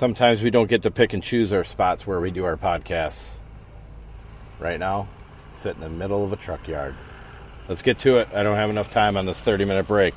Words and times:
Sometimes 0.00 0.42
we 0.42 0.48
don't 0.48 0.70
get 0.70 0.80
to 0.84 0.90
pick 0.90 1.12
and 1.12 1.22
choose 1.22 1.52
our 1.52 1.62
spots 1.62 2.06
where 2.06 2.20
we 2.20 2.30
do 2.30 2.42
our 2.46 2.56
podcasts. 2.56 3.34
Right 4.58 4.80
now, 4.80 5.08
sit 5.52 5.74
in 5.74 5.82
the 5.82 5.90
middle 5.90 6.24
of 6.24 6.32
a 6.32 6.36
truck 6.36 6.66
yard. 6.66 6.94
Let's 7.68 7.82
get 7.82 7.98
to 7.98 8.16
it. 8.16 8.28
I 8.34 8.42
don't 8.42 8.56
have 8.56 8.70
enough 8.70 8.90
time 8.90 9.18
on 9.18 9.26
this 9.26 9.38
30 9.38 9.66
minute 9.66 9.86
break. 9.86 10.14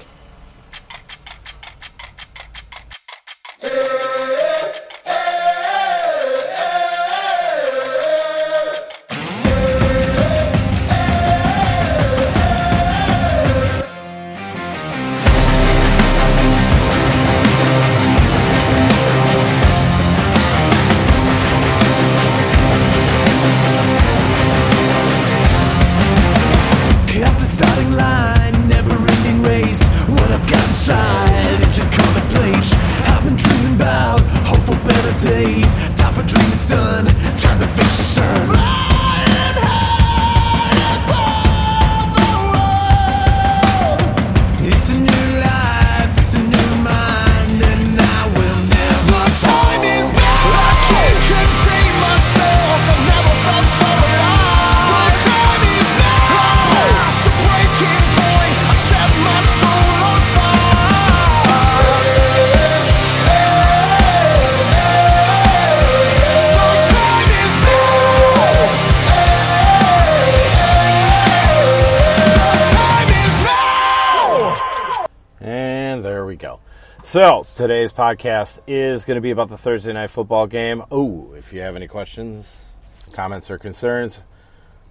So, 77.13 77.45
today's 77.55 77.93
podcast 77.93 78.61
is 78.65 79.05
going 79.05 79.17
to 79.17 79.21
be 79.21 79.29
about 79.29 79.47
the 79.47 79.55
Thursday 79.55 79.93
night 79.93 80.09
football 80.09 80.47
game. 80.47 80.81
Oh, 80.89 81.31
if 81.37 81.53
you 81.53 81.61
have 81.61 81.75
any 81.75 81.87
questions, 81.87 82.65
comments, 83.13 83.51
or 83.51 83.59
concerns, 83.59 84.23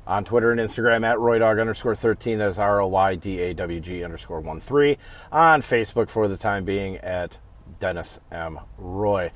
on 0.07 0.25
Twitter 0.25 0.53
and 0.53 0.61
Instagram 0.61 1.05
at 1.05 1.17
RoyDawg 1.17 1.61
underscore 1.61 1.97
13. 1.97 2.39
That 2.39 2.51
is 2.51 2.61
R 2.61 2.81
O 2.81 2.87
Y 2.87 3.17
D 3.17 3.41
A 3.41 3.55
W 3.55 3.81
G 3.81 4.05
underscore 4.05 4.39
1 4.39 4.61
3. 4.61 4.99
On 5.33 5.63
Facebook 5.63 6.09
for 6.09 6.29
the 6.29 6.37
time 6.37 6.65
being 6.65 6.97
at 6.99 7.41
Dennis 7.81 8.21
M. 8.31 8.61
Roy. 8.79 9.33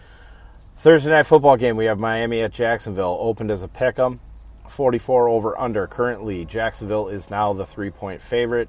Thursday 0.77 1.11
night 1.11 1.27
football 1.27 1.57
game, 1.57 1.77
we 1.77 1.87
have 1.87 1.99
Miami 1.99 2.41
at 2.43 2.53
Jacksonville. 2.53 3.19
Opened 3.21 3.51
as 3.51 3.65
a 3.65 3.69
pick 3.69 3.99
'em, 3.99 4.21
44 4.69 5.29
over 5.29 5.59
under. 5.59 5.89
Currently, 5.89 6.45
Jacksonville 6.45 7.09
is 7.09 7.31
now 7.31 7.53
the 7.53 7.67
three 7.67 7.91
point 7.91 8.21
favorite, 8.21 8.69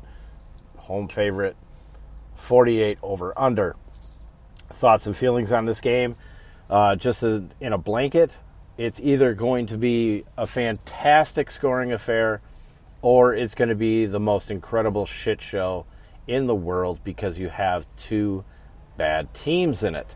home 0.75 1.07
favorite, 1.07 1.55
48 2.33 2.97
over 3.03 3.31
under. 3.37 3.75
Thoughts 4.69 5.07
and 5.07 5.15
feelings 5.15 5.51
on 5.51 5.65
this 5.65 5.81
game? 5.81 6.15
Uh, 6.69 6.95
just 6.95 7.23
a, 7.23 7.45
in 7.61 7.73
a 7.73 7.77
blanket, 7.77 8.39
it's 8.77 8.99
either 9.01 9.33
going 9.33 9.67
to 9.67 9.77
be 9.77 10.25
a 10.37 10.45
fantastic 10.45 11.49
scoring 11.49 11.91
affair 11.91 12.41
or 13.01 13.33
it's 13.33 13.55
going 13.55 13.69
to 13.69 13.75
be 13.75 14.05
the 14.05 14.19
most 14.19 14.51
incredible 14.51 15.05
shit 15.05 15.41
show 15.41 15.85
in 16.27 16.47
the 16.47 16.55
world 16.55 16.99
because 17.03 17.39
you 17.39 17.49
have 17.49 17.87
two 17.95 18.43
bad 18.97 19.33
teams 19.33 19.83
in 19.83 19.95
it. 19.95 20.15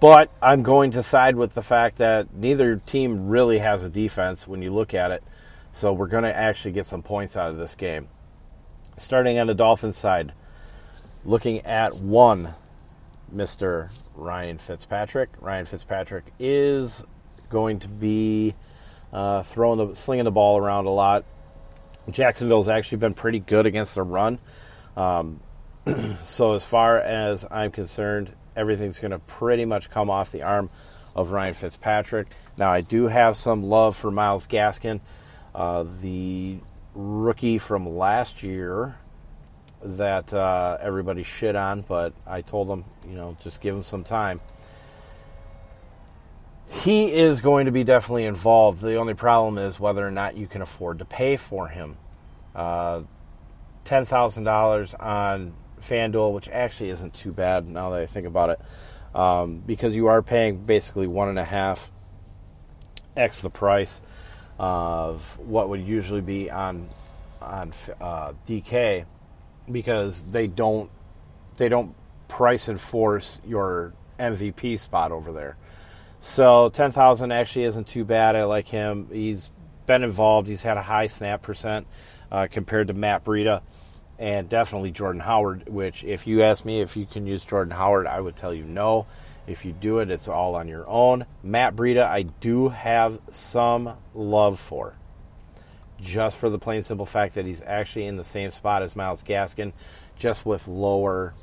But 0.00 0.30
I'm 0.40 0.62
going 0.62 0.92
to 0.92 1.02
side 1.02 1.36
with 1.36 1.54
the 1.54 1.62
fact 1.62 1.98
that 1.98 2.32
neither 2.32 2.76
team 2.76 3.28
really 3.28 3.58
has 3.58 3.82
a 3.82 3.88
defense 3.88 4.46
when 4.46 4.62
you 4.62 4.70
look 4.70 4.94
at 4.94 5.10
it. 5.10 5.22
So 5.72 5.92
we're 5.92 6.06
going 6.06 6.24
to 6.24 6.34
actually 6.34 6.72
get 6.72 6.86
some 6.86 7.02
points 7.02 7.36
out 7.36 7.50
of 7.50 7.56
this 7.56 7.74
game. 7.74 8.08
Starting 8.96 9.38
on 9.38 9.48
the 9.48 9.54
Dolphins 9.54 9.96
side, 9.96 10.32
looking 11.24 11.60
at 11.66 11.96
one, 11.96 12.54
Mr. 13.34 13.90
Ryan 14.14 14.58
Fitzpatrick. 14.58 15.30
Ryan 15.40 15.64
Fitzpatrick 15.66 16.24
is 16.38 17.04
going 17.50 17.80
to 17.80 17.88
be 17.88 18.54
uh, 19.12 19.42
throwing 19.42 19.78
the 19.78 19.94
slinging 19.94 20.24
the 20.24 20.30
ball 20.30 20.58
around 20.58 20.86
a 20.86 20.90
lot. 20.90 21.24
Jacksonville's 22.10 22.68
actually 22.68 22.98
been 22.98 23.12
pretty 23.12 23.38
good 23.38 23.66
against 23.66 23.94
the 23.94 24.02
run. 24.02 24.38
Um, 24.96 25.40
so 26.24 26.54
as 26.54 26.64
far 26.64 26.98
as 26.98 27.44
I'm 27.50 27.70
concerned, 27.70 28.34
everything's 28.56 28.98
going 28.98 29.10
to 29.10 29.18
pretty 29.18 29.64
much 29.64 29.90
come 29.90 30.10
off 30.10 30.32
the 30.32 30.42
arm 30.42 30.70
of 31.14 31.30
Ryan 31.30 31.54
Fitzpatrick. 31.54 32.28
Now 32.56 32.70
I 32.70 32.80
do 32.80 33.06
have 33.08 33.36
some 33.36 33.62
love 33.62 33.96
for 33.96 34.10
Myles 34.10 34.46
Gaskin, 34.46 35.00
uh, 35.54 35.84
the 36.00 36.58
rookie 36.94 37.58
from 37.58 37.86
last 37.86 38.42
year 38.42 38.96
that 39.82 40.32
uh, 40.32 40.78
everybody 40.80 41.22
shit 41.22 41.56
on, 41.56 41.82
but 41.82 42.12
I 42.26 42.42
told 42.42 42.68
him, 42.68 42.84
you 43.08 43.14
know, 43.14 43.36
just 43.40 43.60
give 43.60 43.74
him 43.74 43.82
some 43.82 44.04
time. 44.04 44.40
He 46.68 47.12
is 47.12 47.40
going 47.40 47.66
to 47.66 47.72
be 47.72 47.84
definitely 47.84 48.24
involved. 48.24 48.82
The 48.82 48.96
only 48.96 49.14
problem 49.14 49.58
is 49.58 49.80
whether 49.80 50.06
or 50.06 50.10
not 50.10 50.36
you 50.36 50.46
can 50.46 50.60
afford 50.60 50.98
to 50.98 51.04
pay 51.04 51.36
for 51.36 51.68
him. 51.68 51.96
Uh, 52.54 53.02
$10,000 53.84 54.94
on 55.00 55.54
FanDuel, 55.80 56.34
which 56.34 56.48
actually 56.50 56.90
isn't 56.90 57.14
too 57.14 57.32
bad 57.32 57.66
now 57.66 57.90
that 57.90 58.00
I 58.00 58.06
think 58.06 58.26
about 58.26 58.50
it, 58.50 58.60
um, 59.14 59.62
because 59.66 59.96
you 59.96 60.08
are 60.08 60.22
paying 60.22 60.64
basically 60.64 61.06
one 61.06 61.28
and 61.28 61.38
a 61.38 61.44
half 61.44 61.90
x 63.16 63.40
the 63.40 63.50
price 63.50 64.00
of 64.58 65.38
what 65.38 65.68
would 65.68 65.80
usually 65.80 66.20
be 66.20 66.50
on 66.50 66.88
on 67.40 67.72
uh, 68.00 68.32
DK, 68.46 69.04
because 69.70 70.22
they 70.22 70.46
don't 70.46 70.90
they 71.56 71.68
don't 71.68 71.94
price 72.28 72.68
enforce 72.68 73.40
your 73.46 73.92
MVP 74.18 74.78
spot 74.78 75.12
over 75.12 75.32
there. 75.32 75.56
So 76.20 76.68
ten 76.70 76.92
thousand 76.92 77.32
actually 77.32 77.64
isn't 77.64 77.86
too 77.86 78.04
bad. 78.04 78.36
I 78.36 78.44
like 78.44 78.68
him. 78.68 79.08
He's 79.12 79.50
been 79.86 80.02
involved. 80.02 80.48
He's 80.48 80.62
had 80.62 80.76
a 80.76 80.82
high 80.82 81.06
snap 81.06 81.42
percent 81.42 81.86
uh, 82.30 82.48
compared 82.50 82.88
to 82.88 82.94
Matt 82.94 83.24
Breida 83.24 83.62
and 84.18 84.48
definitely 84.48 84.90
Jordan 84.90 85.20
Howard. 85.20 85.68
Which, 85.68 86.04
if 86.04 86.26
you 86.26 86.42
ask 86.42 86.64
me 86.64 86.80
if 86.80 86.96
you 86.96 87.06
can 87.06 87.26
use 87.26 87.44
Jordan 87.44 87.72
Howard, 87.72 88.06
I 88.06 88.20
would 88.20 88.36
tell 88.36 88.52
you 88.52 88.64
no. 88.64 89.06
If 89.46 89.64
you 89.64 89.72
do 89.72 89.98
it, 90.00 90.10
it's 90.10 90.28
all 90.28 90.54
on 90.56 90.68
your 90.68 90.86
own. 90.86 91.24
Matt 91.42 91.74
Breida, 91.74 92.04
I 92.04 92.22
do 92.22 92.68
have 92.68 93.18
some 93.32 93.94
love 94.14 94.60
for, 94.60 94.94
just 96.00 96.36
for 96.36 96.48
the 96.50 96.58
plain 96.58 96.82
simple 96.82 97.06
fact 97.06 97.34
that 97.34 97.46
he's 97.46 97.62
actually 97.62 98.06
in 98.06 98.16
the 98.16 98.24
same 98.24 98.50
spot 98.50 98.82
as 98.82 98.94
Myles 98.94 99.22
Gaskin, 99.22 99.72
just 100.16 100.46
with 100.46 100.68
lower 100.68 101.34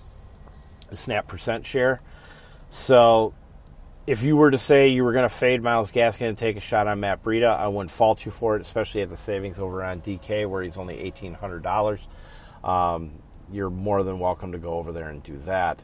snap 0.93 1.27
percent 1.27 1.65
share. 1.65 1.99
So 2.69 3.33
if 4.07 4.23
you 4.23 4.37
were 4.37 4.51
to 4.51 4.57
say 4.57 4.89
you 4.89 5.03
were 5.03 5.13
going 5.13 5.27
to 5.27 5.35
fade 5.35 5.61
Myles 5.61 5.91
Gaskin 5.91 6.29
and 6.29 6.37
take 6.37 6.57
a 6.57 6.61
shot 6.61 6.87
on 6.87 6.99
Matt 6.99 7.23
Breida, 7.23 7.57
I 7.57 7.67
wouldn't 7.67 7.91
fault 7.91 8.25
you 8.25 8.31
for 8.31 8.55
it, 8.55 8.61
especially 8.61 9.01
at 9.01 9.09
the 9.09 9.17
savings 9.17 9.59
over 9.59 9.83
on 9.83 10.01
DK 10.01 10.49
where 10.49 10.63
he's 10.63 10.77
only 10.77 10.99
eighteen 10.99 11.33
hundred 11.33 11.63
dollars. 11.63 12.07
Um, 12.63 13.21
you're 13.51 13.69
more 13.69 14.03
than 14.03 14.19
welcome 14.19 14.53
to 14.53 14.57
go 14.57 14.73
over 14.73 14.91
there 14.91 15.09
and 15.09 15.21
do 15.21 15.37
that. 15.39 15.83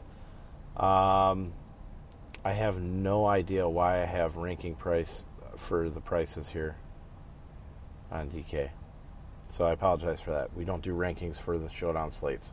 Um, 0.76 1.52
I 2.44 2.52
have 2.52 2.80
no 2.80 3.26
idea 3.26 3.68
why 3.68 4.02
I 4.02 4.06
have 4.06 4.36
ranking 4.36 4.74
price 4.74 5.24
for 5.56 5.88
the 5.88 6.00
prices 6.00 6.48
here 6.48 6.76
on 8.12 8.28
DK, 8.28 8.70
so 9.50 9.64
I 9.64 9.72
apologize 9.72 10.20
for 10.20 10.32
that. 10.32 10.54
We 10.56 10.64
don't 10.64 10.82
do 10.82 10.94
rankings 10.94 11.36
for 11.36 11.58
the 11.58 11.68
showdown 11.68 12.10
slates. 12.10 12.52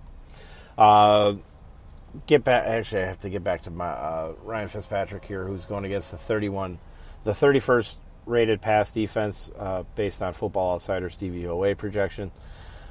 Uh, 0.77 1.35
get 2.25 2.43
back. 2.43 2.65
Actually, 2.65 3.03
I 3.03 3.05
have 3.05 3.19
to 3.21 3.29
get 3.29 3.43
back 3.43 3.63
to 3.63 3.69
my 3.69 3.89
uh, 3.89 4.33
Ryan 4.43 4.67
Fitzpatrick 4.67 5.25
here, 5.25 5.45
who's 5.45 5.65
going 5.65 5.85
against 5.85 6.11
the 6.11 6.17
31, 6.17 6.79
the 7.23 7.31
31st 7.31 7.95
rated 8.25 8.61
pass 8.61 8.91
defense 8.91 9.49
uh, 9.57 9.83
based 9.95 10.21
on 10.21 10.33
Football 10.33 10.75
Outsiders 10.75 11.15
DVOA 11.15 11.77
projection. 11.77 12.31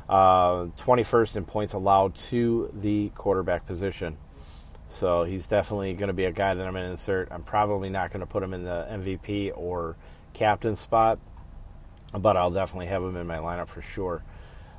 Uh, 0.09 0.69
21st 0.79 1.37
in 1.37 1.44
points 1.44 1.75
allowed 1.75 2.15
to 2.15 2.70
the 2.75 3.11
quarterback 3.11 3.67
position. 3.67 4.17
So 4.88 5.25
he's 5.25 5.47
definitely 5.47 5.93
going 5.94 6.09
to 6.09 6.15
be 6.15 6.25
a 6.25 6.32
guy 6.32 6.55
that 6.55 6.67
I'm 6.67 6.73
going 6.73 6.87
to 6.87 6.91
insert. 6.91 7.29
I'm 7.31 7.43
probably 7.43 7.91
not 7.91 8.11
going 8.11 8.20
to 8.20 8.26
put 8.26 8.43
him 8.43 8.55
in 8.55 8.65
the 8.65 8.87
MVP 8.91 9.53
or 9.55 9.97
captain 10.32 10.76
spot, 10.76 11.19
but 12.12 12.37
I'll 12.37 12.50
definitely 12.50 12.87
have 12.87 13.02
him 13.02 13.16
in 13.16 13.26
my 13.26 13.38
lineup 13.38 13.69
for 13.69 13.82
sure. 13.82 14.22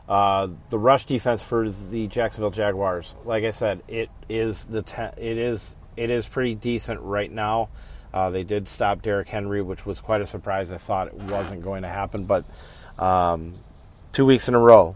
Uh, 0.07 0.47
the 0.69 0.79
rush 0.79 1.05
defense 1.05 1.43
for 1.43 1.69
the 1.69 2.07
Jacksonville 2.07 2.49
Jaguars, 2.49 3.13
like 3.25 3.43
I 3.43 3.51
said, 3.51 3.83
it 3.87 4.09
is 4.27 4.63
the 4.63 4.81
te- 4.81 5.21
it 5.21 5.37
is 5.37 5.75
it 5.95 6.09
is 6.09 6.27
pretty 6.27 6.55
decent 6.55 7.01
right 7.01 7.31
now. 7.31 7.69
Uh, 8.11 8.31
they 8.31 8.43
did 8.43 8.67
stop 8.67 9.01
Derrick 9.03 9.27
Henry, 9.27 9.61
which 9.61 9.85
was 9.85 9.99
quite 9.99 10.21
a 10.21 10.25
surprise. 10.25 10.71
I 10.71 10.77
thought 10.77 11.07
it 11.07 11.13
wasn't 11.13 11.61
going 11.61 11.83
to 11.83 11.89
happen, 11.89 12.25
but 12.25 12.43
um, 12.97 13.53
two 14.13 14.25
weeks 14.25 14.47
in 14.47 14.55
a 14.55 14.59
row, 14.59 14.95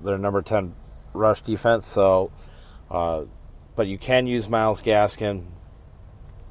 they're 0.00 0.16
number 0.16 0.40
10 0.40 0.74
rush 1.12 1.42
defense. 1.42 1.86
So, 1.86 2.32
uh, 2.90 3.24
but 3.76 3.86
you 3.86 3.98
can 3.98 4.26
use 4.26 4.48
Myles 4.48 4.82
Gaskin 4.82 5.44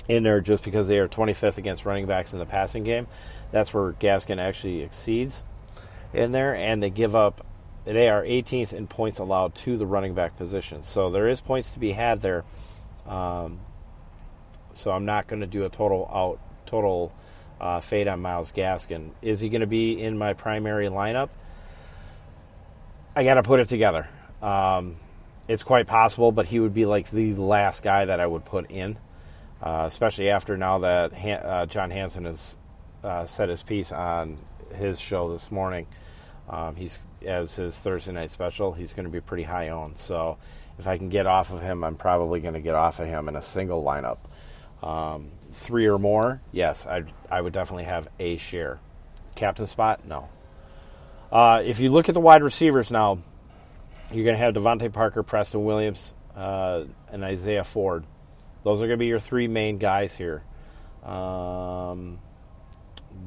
in 0.07 0.23
there 0.23 0.41
just 0.41 0.63
because 0.63 0.87
they 0.87 0.99
are 0.99 1.07
25th 1.07 1.57
against 1.57 1.85
running 1.85 2.05
backs 2.05 2.33
in 2.33 2.39
the 2.39 2.45
passing 2.45 2.83
game. 2.83 3.07
That's 3.51 3.73
where 3.73 3.93
Gaskin 3.93 4.39
actually 4.39 4.81
exceeds 4.81 5.43
in 6.13 6.31
there, 6.31 6.55
and 6.55 6.81
they 6.81 6.89
give 6.89 7.15
up. 7.15 7.45
They 7.83 8.09
are 8.09 8.23
18th 8.23 8.73
in 8.73 8.87
points 8.87 9.19
allowed 9.19 9.55
to 9.55 9.77
the 9.77 9.85
running 9.85 10.13
back 10.13 10.37
position. 10.37 10.83
So 10.83 11.09
there 11.09 11.27
is 11.27 11.41
points 11.41 11.71
to 11.71 11.79
be 11.79 11.93
had 11.93 12.21
there. 12.21 12.43
Um, 13.07 13.59
so 14.73 14.91
I'm 14.91 15.05
not 15.05 15.27
going 15.27 15.41
to 15.41 15.47
do 15.47 15.65
a 15.65 15.69
total 15.69 16.09
out 16.13 16.39
total 16.65 17.13
uh, 17.59 17.79
fade 17.79 18.07
on 18.07 18.21
Myles 18.21 18.51
Gaskin. 18.51 19.11
Is 19.21 19.39
he 19.39 19.49
going 19.49 19.61
to 19.61 19.67
be 19.67 20.01
in 20.01 20.17
my 20.17 20.33
primary 20.33 20.87
lineup? 20.87 21.29
I 23.15 23.23
got 23.23 23.35
to 23.35 23.43
put 23.43 23.59
it 23.59 23.67
together. 23.67 24.07
Um, 24.41 24.95
it's 25.47 25.63
quite 25.63 25.87
possible, 25.87 26.31
but 26.31 26.45
he 26.45 26.59
would 26.59 26.73
be 26.73 26.85
like 26.85 27.09
the 27.09 27.35
last 27.35 27.83
guy 27.83 28.05
that 28.05 28.19
I 28.19 28.25
would 28.25 28.45
put 28.45 28.71
in, 28.71 28.97
uh, 29.61 29.83
especially 29.87 30.29
after 30.29 30.55
now 30.55 30.79
that 30.79 31.13
Han- 31.13 31.39
uh, 31.43 31.65
John 31.65 31.91
Hansen 31.91 32.25
has 32.25 32.57
uh, 33.03 33.25
said 33.25 33.49
his 33.49 33.63
piece 33.63 33.91
on 33.91 34.37
his 34.75 34.99
show 34.99 35.31
this 35.31 35.51
morning. 35.51 35.87
Um, 36.49 36.75
he's 36.75 36.99
as 37.25 37.55
his 37.55 37.77
Thursday 37.77 38.11
night 38.11 38.31
special. 38.31 38.73
He's 38.73 38.93
going 38.93 39.05
to 39.05 39.11
be 39.11 39.21
pretty 39.21 39.43
high 39.43 39.69
owned. 39.69 39.97
So 39.97 40.37
if 40.79 40.87
I 40.87 40.97
can 40.97 41.09
get 41.09 41.27
off 41.27 41.51
of 41.51 41.61
him, 41.61 41.83
I'm 41.83 41.95
probably 41.95 42.39
going 42.39 42.55
to 42.55 42.59
get 42.59 42.75
off 42.75 42.99
of 42.99 43.07
him 43.07 43.29
in 43.29 43.35
a 43.35 43.41
single 43.41 43.83
lineup. 43.83 44.17
Um, 44.85 45.31
three 45.51 45.85
or 45.85 45.99
more, 45.99 46.41
yes, 46.51 46.87
I 46.87 47.03
I 47.29 47.39
would 47.39 47.53
definitely 47.53 47.83
have 47.83 48.07
a 48.19 48.37
share. 48.37 48.79
Captain 49.35 49.67
spot, 49.67 50.05
no. 50.05 50.29
Uh, 51.31 51.61
if 51.63 51.79
you 51.79 51.89
look 51.89 52.09
at 52.09 52.15
the 52.15 52.21
wide 52.21 52.43
receivers 52.43 52.91
now, 52.91 53.19
you're 54.11 54.25
going 54.25 54.35
to 54.35 54.43
have 54.43 54.53
DeVante 54.53 54.91
Parker, 54.91 55.23
Preston 55.23 55.63
Williams, 55.63 56.13
uh, 56.35 56.83
and 57.11 57.23
Isaiah 57.23 57.63
Ford. 57.63 58.05
Those 58.63 58.79
are 58.79 58.87
going 58.87 58.97
to 58.97 58.97
be 58.97 59.07
your 59.07 59.19
three 59.19 59.47
main 59.47 59.77
guys 59.77 60.15
here. 60.15 60.43
Um, 61.03 62.19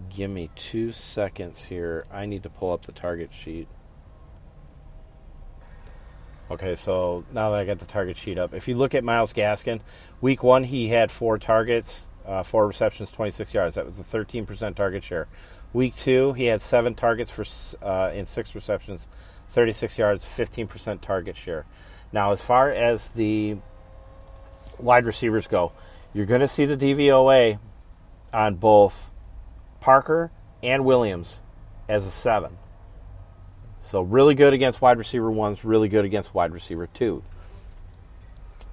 give 0.08 0.30
me 0.30 0.50
two 0.54 0.92
seconds 0.92 1.64
here. 1.64 2.04
I 2.12 2.26
need 2.26 2.42
to 2.44 2.50
pull 2.50 2.72
up 2.72 2.86
the 2.86 2.92
target 2.92 3.32
sheet. 3.32 3.68
Okay, 6.50 6.76
so 6.76 7.24
now 7.32 7.50
that 7.50 7.60
I 7.60 7.64
got 7.64 7.78
the 7.78 7.86
target 7.86 8.16
sheet 8.16 8.38
up, 8.38 8.52
if 8.52 8.68
you 8.68 8.74
look 8.74 8.94
at 8.94 9.02
Myles 9.02 9.32
Gaskin, 9.32 9.80
week 10.20 10.42
one 10.42 10.64
he 10.64 10.88
had 10.88 11.10
four 11.10 11.38
targets, 11.38 12.06
uh, 12.26 12.42
four 12.42 12.66
receptions, 12.66 13.10
26 13.10 13.54
yards. 13.54 13.76
That 13.76 13.86
was 13.86 13.98
a 13.98 14.02
13% 14.02 14.74
target 14.74 15.02
share. 15.02 15.26
Week 15.72 15.96
two 15.96 16.34
he 16.34 16.44
had 16.44 16.60
seven 16.60 16.94
targets 16.94 17.30
for 17.30 17.44
uh, 17.82 18.10
in 18.12 18.26
six 18.26 18.54
receptions, 18.54 19.08
36 19.48 19.98
yards, 19.98 20.24
15% 20.24 21.00
target 21.00 21.36
share. 21.36 21.64
Now, 22.12 22.32
as 22.32 22.42
far 22.42 22.70
as 22.70 23.08
the 23.08 23.56
wide 24.78 25.06
receivers 25.06 25.46
go, 25.46 25.72
you're 26.12 26.26
going 26.26 26.42
to 26.42 26.48
see 26.48 26.66
the 26.66 26.76
DVOA 26.76 27.58
on 28.32 28.54
both 28.56 29.10
Parker 29.84 30.30
and 30.62 30.82
Williams 30.82 31.42
as 31.90 32.06
a 32.06 32.10
seven. 32.10 32.56
So 33.82 34.00
really 34.00 34.34
good 34.34 34.54
against 34.54 34.80
wide 34.80 34.96
receiver 34.96 35.30
ones, 35.30 35.62
really 35.62 35.90
good 35.90 36.06
against 36.06 36.32
wide 36.32 36.52
receiver 36.52 36.86
two. 36.86 37.22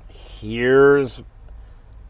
Here's 0.07 1.21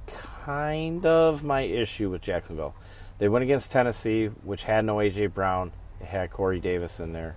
kind 0.05 1.03
of 1.03 1.43
my 1.43 1.61
issue 1.61 2.11
with 2.11 2.21
Jacksonville. 2.21 2.75
They 3.17 3.27
went 3.27 3.41
against 3.41 3.71
Tennessee, 3.71 4.27
which 4.27 4.65
had 4.65 4.85
no 4.85 4.97
AJ 4.97 5.33
Brown. 5.33 5.71
It 5.99 6.05
had 6.05 6.29
Corey 6.29 6.59
Davis 6.59 6.99
in 6.99 7.11
there. 7.11 7.35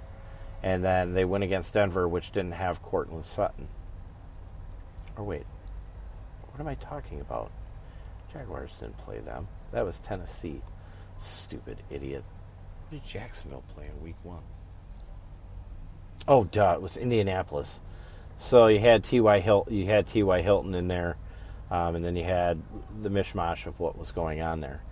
And 0.62 0.84
then 0.84 1.14
they 1.14 1.24
went 1.24 1.44
against 1.44 1.72
Denver, 1.72 2.06
which 2.06 2.30
didn't 2.30 2.52
have 2.52 2.82
Courtland 2.82 3.24
Sutton. 3.24 3.68
Or 5.16 5.24
wait, 5.24 5.46
what 6.50 6.60
am 6.60 6.68
I 6.68 6.74
talking 6.74 7.22
about? 7.22 7.50
Jaguars 8.30 8.72
didn't 8.78 8.98
play 8.98 9.20
them. 9.20 9.48
That 9.72 9.86
was 9.86 9.98
Tennessee. 9.98 10.60
Stupid 11.24 11.78
idiot. 11.90 12.22
What 12.88 13.02
did 13.02 13.08
Jacksonville 13.08 13.64
play 13.74 13.86
in 13.86 14.02
week 14.02 14.16
one? 14.22 14.42
Oh, 16.28 16.44
duh! 16.44 16.74
It 16.74 16.82
was 16.82 16.98
Indianapolis. 16.98 17.80
So 18.36 18.66
you 18.66 18.78
had 18.78 19.04
T.Y. 19.04 19.40
Hilton, 19.40 19.74
you 19.74 19.86
had 19.86 20.06
T.Y. 20.06 20.42
Hilton 20.42 20.74
in 20.74 20.88
there, 20.88 21.16
um, 21.70 21.96
and 21.96 22.04
then 22.04 22.14
you 22.14 22.24
had 22.24 22.60
the 23.00 23.08
mishmash 23.08 23.66
of 23.66 23.80
what 23.80 23.96
was 23.96 24.12
going 24.12 24.42
on 24.42 24.60
there. 24.60 24.82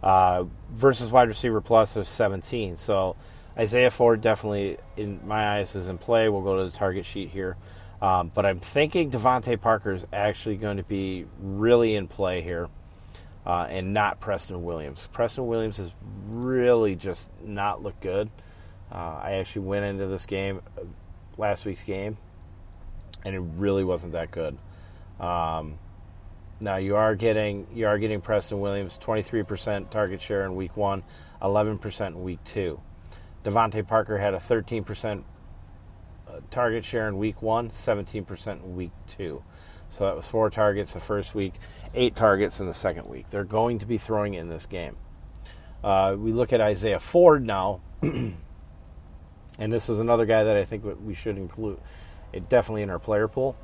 Uh, 0.00 0.44
versus 0.70 1.10
wide 1.10 1.28
receiver 1.28 1.60
plus 1.60 1.96
of 1.96 2.06
17. 2.06 2.76
So 2.76 3.16
Isaiah 3.58 3.90
Ford 3.90 4.20
definitely, 4.20 4.78
in 4.96 5.26
my 5.26 5.58
eyes, 5.58 5.74
is 5.74 5.88
in 5.88 5.98
play. 5.98 6.28
We'll 6.28 6.42
go 6.42 6.58
to 6.58 6.70
the 6.70 6.76
target 6.76 7.04
sheet 7.04 7.30
here. 7.30 7.56
Um, 8.00 8.30
but 8.32 8.46
I'm 8.46 8.60
thinking 8.60 9.10
DeVante 9.10 9.60
Parker 9.60 9.92
is 9.92 10.06
actually 10.12 10.56
going 10.56 10.76
to 10.76 10.84
be 10.84 11.26
really 11.40 11.96
in 11.96 12.06
play 12.06 12.42
here 12.42 12.68
uh, 13.46 13.66
and 13.68 13.92
not 13.92 14.20
Preston 14.20 14.62
Williams. 14.62 15.08
Preston 15.12 15.46
Williams 15.46 15.78
has 15.78 15.92
really 16.28 16.94
just 16.94 17.28
not 17.42 17.82
looked 17.82 18.00
good. 18.00 18.30
Uh, 18.92 19.20
I 19.22 19.32
actually 19.34 19.66
went 19.66 19.84
into 19.84 20.06
this 20.06 20.26
game, 20.26 20.62
last 21.36 21.64
week's 21.64 21.84
game, 21.84 22.18
and 23.24 23.34
it 23.34 23.40
really 23.40 23.84
wasn't 23.84 24.12
that 24.12 24.30
good. 24.30 24.58
Um, 25.20 25.78
now 26.60 26.76
you 26.76 26.96
are 26.96 27.14
getting 27.14 27.66
you 27.74 27.86
are 27.86 27.98
getting 27.98 28.20
Preston 28.20 28.60
Williams 28.60 28.98
23% 28.98 29.90
target 29.90 30.20
share 30.20 30.44
in 30.44 30.56
week 30.56 30.76
one, 30.76 31.02
11% 31.40 32.06
in 32.08 32.22
week 32.22 32.42
two. 32.44 32.80
DeVante 33.44 33.86
Parker 33.86 34.18
had 34.18 34.34
a 34.34 34.38
13% 34.38 35.22
uh, 36.28 36.40
target 36.50 36.84
share 36.84 37.08
in 37.08 37.16
week 37.16 37.40
one, 37.40 37.70
17% 37.70 38.46
in 38.48 38.76
week 38.76 38.92
two. 39.06 39.42
So 39.90 40.04
that 40.04 40.16
was 40.16 40.26
four 40.26 40.50
targets 40.50 40.92
the 40.94 41.00
first 41.00 41.34
week, 41.34 41.54
eight 41.94 42.16
targets 42.16 42.60
in 42.60 42.66
the 42.66 42.74
second 42.74 43.06
week. 43.08 43.28
They're 43.30 43.44
going 43.44 43.80
to 43.80 43.86
be 43.86 43.98
throwing 43.98 44.34
in 44.34 44.48
this 44.48 44.66
game. 44.66 44.96
Uh, 45.82 46.16
we 46.18 46.32
look 46.32 46.52
at 46.52 46.60
Isaiah 46.60 47.00
Ford 47.00 47.44
now. 47.44 47.80
and 48.02 48.36
this 49.58 49.88
is 49.88 49.98
another 49.98 50.26
guy 50.26 50.44
that 50.44 50.56
I 50.56 50.64
think 50.64 50.84
we 51.04 51.14
should 51.14 51.36
include 51.36 51.78
it 52.32 52.48
definitely 52.48 52.82
in 52.82 52.90
our 52.90 52.98
player 52.98 53.28
pool. 53.28 53.56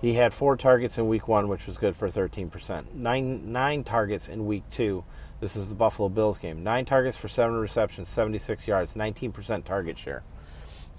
He 0.00 0.14
had 0.14 0.32
four 0.32 0.56
targets 0.56 0.96
in 0.98 1.08
week 1.08 1.28
one, 1.28 1.48
which 1.48 1.66
was 1.66 1.76
good 1.76 1.94
for 1.94 2.08
13%. 2.08 2.94
Nine, 2.94 3.52
nine 3.52 3.84
targets 3.84 4.28
in 4.28 4.46
week 4.46 4.64
two. 4.70 5.04
This 5.40 5.56
is 5.56 5.68
the 5.68 5.74
Buffalo 5.74 6.08
Bills 6.08 6.38
game. 6.38 6.64
Nine 6.64 6.84
targets 6.84 7.16
for 7.16 7.28
seven 7.28 7.56
receptions, 7.56 8.08
76 8.08 8.66
yards, 8.66 8.94
19% 8.94 9.64
target 9.64 9.98
share. 9.98 10.22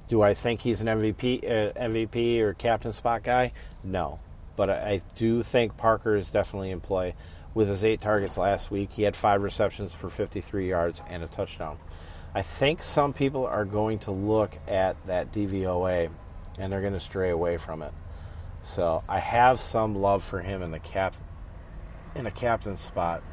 Do 0.08 0.22
I 0.22 0.34
think 0.34 0.62
he's 0.62 0.82
an 0.82 0.88
MVP, 0.88 1.44
uh, 1.44 1.80
MVP 1.80 2.40
or 2.40 2.54
captain 2.54 2.94
spot 2.94 3.24
guy? 3.24 3.54
No, 3.84 4.20
but 4.62 4.70
I, 4.70 5.02
do 5.16 5.42
think 5.42 5.76
Parker 5.76 6.16
is 6.16 6.30
definitely 6.30 6.70
in 6.70 6.82
play. 6.82 7.16
With 7.56 7.68
his 7.68 7.84
eight 7.84 8.00
targets 8.00 8.38
last 8.38 8.70
week, 8.70 8.92
he 8.92 9.02
had 9.02 9.16
five 9.16 9.42
receptions 9.42 9.92
for 9.92 10.08
53 10.08 10.70
yards 10.70 11.02
and 11.10 11.24
a 11.24 11.28
touchdown. 11.28 11.80
I 12.36 12.44
think 12.44 12.84
some 12.84 13.12
people 13.12 13.48
are 13.48 13.66
going 13.66 13.98
to 14.02 14.12
look 14.12 14.60
at 14.68 15.04
that 15.08 15.32
DVOA 15.32 16.12
and 16.60 16.72
they're 16.72 16.82
going 16.82 16.94
to 16.94 17.00
stray 17.00 17.32
away 17.32 17.58
from 17.58 17.82
it. 17.82 17.92
So 18.62 19.02
I 19.10 19.18
have 19.18 19.60
some 19.60 19.96
love 19.96 20.24
for 20.24 20.42
him 20.42 20.62
in 20.62 20.70
the 20.70 20.78
cap 20.78 21.16
in 22.14 22.28
a 22.28 22.32
captain 22.32 22.78
spot. 22.78 23.24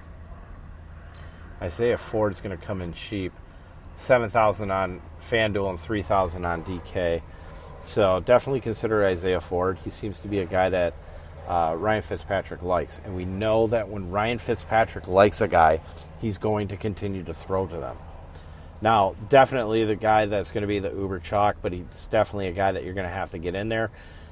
Isaiah 1.61 1.99
Ford's 1.99 2.41
going 2.41 2.59
to 2.59 2.67
come 2.67 2.81
in 2.81 2.95
cheap, 2.95 3.35
seven 3.97 4.31
thousand 4.31 4.71
on 4.71 5.03
FanDuel 5.21 5.69
and 5.69 5.79
three 5.79 6.01
thousand 6.01 6.47
on 6.47 6.65
DK. 6.65 7.21
So 7.83 8.21
definitely 8.21 8.61
consider 8.63 9.05
Isaiah 9.05 9.43
Ford. 9.43 9.77
He 9.85 9.91
seems 9.91 10.21
to 10.21 10.29
be 10.29 10.39
a 10.39 10.47
guy 10.47 10.71
that 10.71 10.95
uh, 11.49 11.75
Ryan 11.79 12.03
Fitzpatrick 12.03 12.63
likes, 12.63 13.01
and 13.05 13.17
we 13.17 13.25
know 13.25 13.67
that 13.69 13.89
when 13.89 14.11
Ryan 14.11 14.39
Fitzpatrick 14.39 15.09
likes 15.09 15.41
a 15.41 15.49
guy, 15.49 15.81
he's 16.21 16.37
going 16.37 16.69
to 16.69 16.77
continue 16.77 17.25
to 17.25 17.33
throw 17.33 17.67
to 17.67 17.77
them. 17.79 17.97
Now, 18.83 19.17
definitely 19.31 19.85
the 19.85 19.97
guy 19.97 20.27
that's 20.27 20.53
going 20.53 20.61
to 20.61 20.69
be 20.69 20.79
the 20.79 20.91
uber 20.91 21.19
chalk, 21.19 21.57
but 21.63 21.73
he's 21.73 22.07
definitely 22.11 22.49
a 22.49 22.53
guy 22.53 22.73
that 22.73 22.85
you're 22.85 22.95
going 22.95 23.09
to 23.09 23.13
have 23.13 23.31
to 23.31 23.39
get 23.39 23.55
in 23.55 23.71
there. 23.71 23.91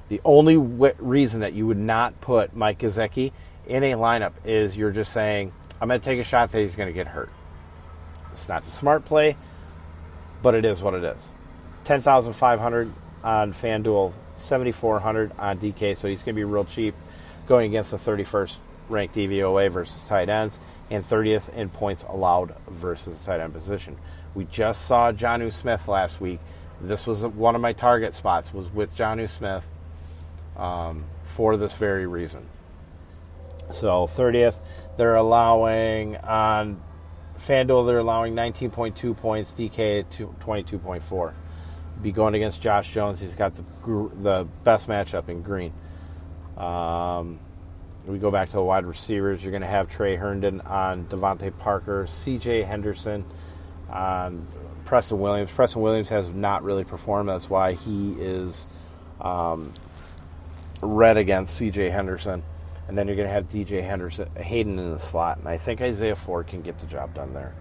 The 0.09 0.21
only 0.23 0.55
w- 0.55 0.93
reason 0.99 1.41
that 1.41 1.53
you 1.53 1.65
would 1.65 1.77
not 1.77 2.21
put 2.21 2.55
Mike 2.55 2.79
Gesicki 2.79 3.31
in 3.65 3.83
a 3.83 3.93
lineup 3.93 4.33
is 4.45 4.77
you're 4.77 4.91
just 4.91 5.11
saying, 5.11 5.51
I'm 5.81 5.87
going 5.87 5.99
to 5.99 6.05
take 6.05 6.19
a 6.19 6.23
shot 6.23 6.51
that 6.51 6.59
he's 6.59 6.75
going 6.75 6.87
to 6.87 6.93
get 6.93 7.07
hurt. 7.07 7.29
It's 8.31 8.47
not 8.47 8.63
the 8.63 8.71
smart 8.71 9.05
play, 9.05 9.35
but 10.43 10.53
it 10.53 10.65
is 10.65 10.83
what 10.83 10.93
it 10.93 11.03
is. 11.03 11.31
10,500 11.85 12.93
on 13.23 13.53
FanDuel, 13.53 14.13
7,400 14.35 15.31
on 15.39 15.57
DK, 15.57 15.97
so 15.97 16.07
he's 16.07 16.23
going 16.23 16.35
to 16.35 16.39
be 16.39 16.43
real 16.43 16.63
cheap 16.63 16.93
going 17.47 17.71
against 17.71 17.91
the 17.91 17.97
31st 17.97 18.57
ranked 18.89 19.15
DVOA 19.15 19.69
versus 19.69 20.03
tight 20.03 20.29
ends 20.29 20.59
and 20.89 21.03
30th 21.03 21.53
in 21.53 21.69
points 21.69 22.03
allowed 22.07 22.55
versus 22.69 23.19
the 23.19 23.25
tight 23.25 23.39
end 23.39 23.53
position. 23.53 23.97
We 24.33 24.45
just 24.45 24.85
saw 24.85 25.11
Jonnu 25.11 25.51
Smith 25.51 25.87
last 25.87 26.21
week. 26.21 26.39
This 26.79 27.07
was 27.07 27.25
one 27.25 27.55
of 27.55 27.61
my 27.61 27.73
target 27.73 28.13
spots 28.13 28.53
was 28.53 28.71
with 28.71 28.95
Jonnu 28.95 29.29
Smith 29.29 29.67
um, 30.55 31.05
for 31.25 31.57
this 31.57 31.75
very 31.75 32.05
reason. 32.05 32.47
So 33.71 34.07
30th, 34.07 34.59
they're 34.95 35.15
allowing 35.15 36.15
on 36.17 36.81
FanDuel, 37.37 37.85
they're 37.85 37.99
allowing 37.99 38.35
19.2 38.35 39.17
points, 39.17 39.51
DK 39.51 40.09
to 40.11 40.35
22.4. 40.39 41.33
Be 42.01 42.11
going 42.11 42.35
against 42.35 42.61
Josh 42.61 42.93
Jones. 42.93 43.19
He's 43.19 43.35
got 43.35 43.55
the 43.55 43.63
the 44.19 44.47
best 44.63 44.87
matchup 44.87 45.29
in 45.29 45.41
green. 45.41 45.73
Um, 46.57 47.39
we 48.05 48.19
go 48.19 48.31
back 48.31 48.49
to 48.49 48.55
the 48.55 48.63
wide 48.63 48.85
receivers. 48.85 49.43
You're 49.43 49.51
going 49.51 49.61
to 49.61 49.67
have 49.67 49.89
Tre 49.89 50.15
Herndon 50.15 50.61
on 50.61 51.05
DeVante 51.05 51.57
Parker, 51.57 52.07
C.J. 52.07 52.63
Henderson 52.63 53.25
on 53.89 54.47
Preston 54.85 55.19
Williams. 55.19 55.51
Preston 55.51 55.81
Williams 55.81 56.09
has 56.09 56.29
not 56.29 56.63
really 56.63 56.85
performed. 56.85 57.29
That's 57.29 57.49
why 57.49 57.73
he 57.73 58.13
is 58.13 58.65
um, 59.19 59.73
red 60.81 61.17
against 61.17 61.57
C.J. 61.57 61.89
Henderson. 61.89 62.43
And 62.87 62.97
then 62.97 63.07
you're 63.07 63.17
going 63.17 63.27
to 63.27 63.33
have 63.33 63.49
DJ 63.49 63.83
Henderson, 63.83 64.29
Hayden 64.37 64.79
in 64.79 64.91
the 64.91 64.99
slot. 64.99 65.39
And 65.39 65.47
I 65.47 65.57
think 65.57 65.81
Isaiah 65.81 66.15
Ford 66.15 66.47
can 66.47 66.61
get 66.61 66.79
the 66.79 66.87
job 66.87 67.13
done 67.13 67.33
there. 67.33 67.53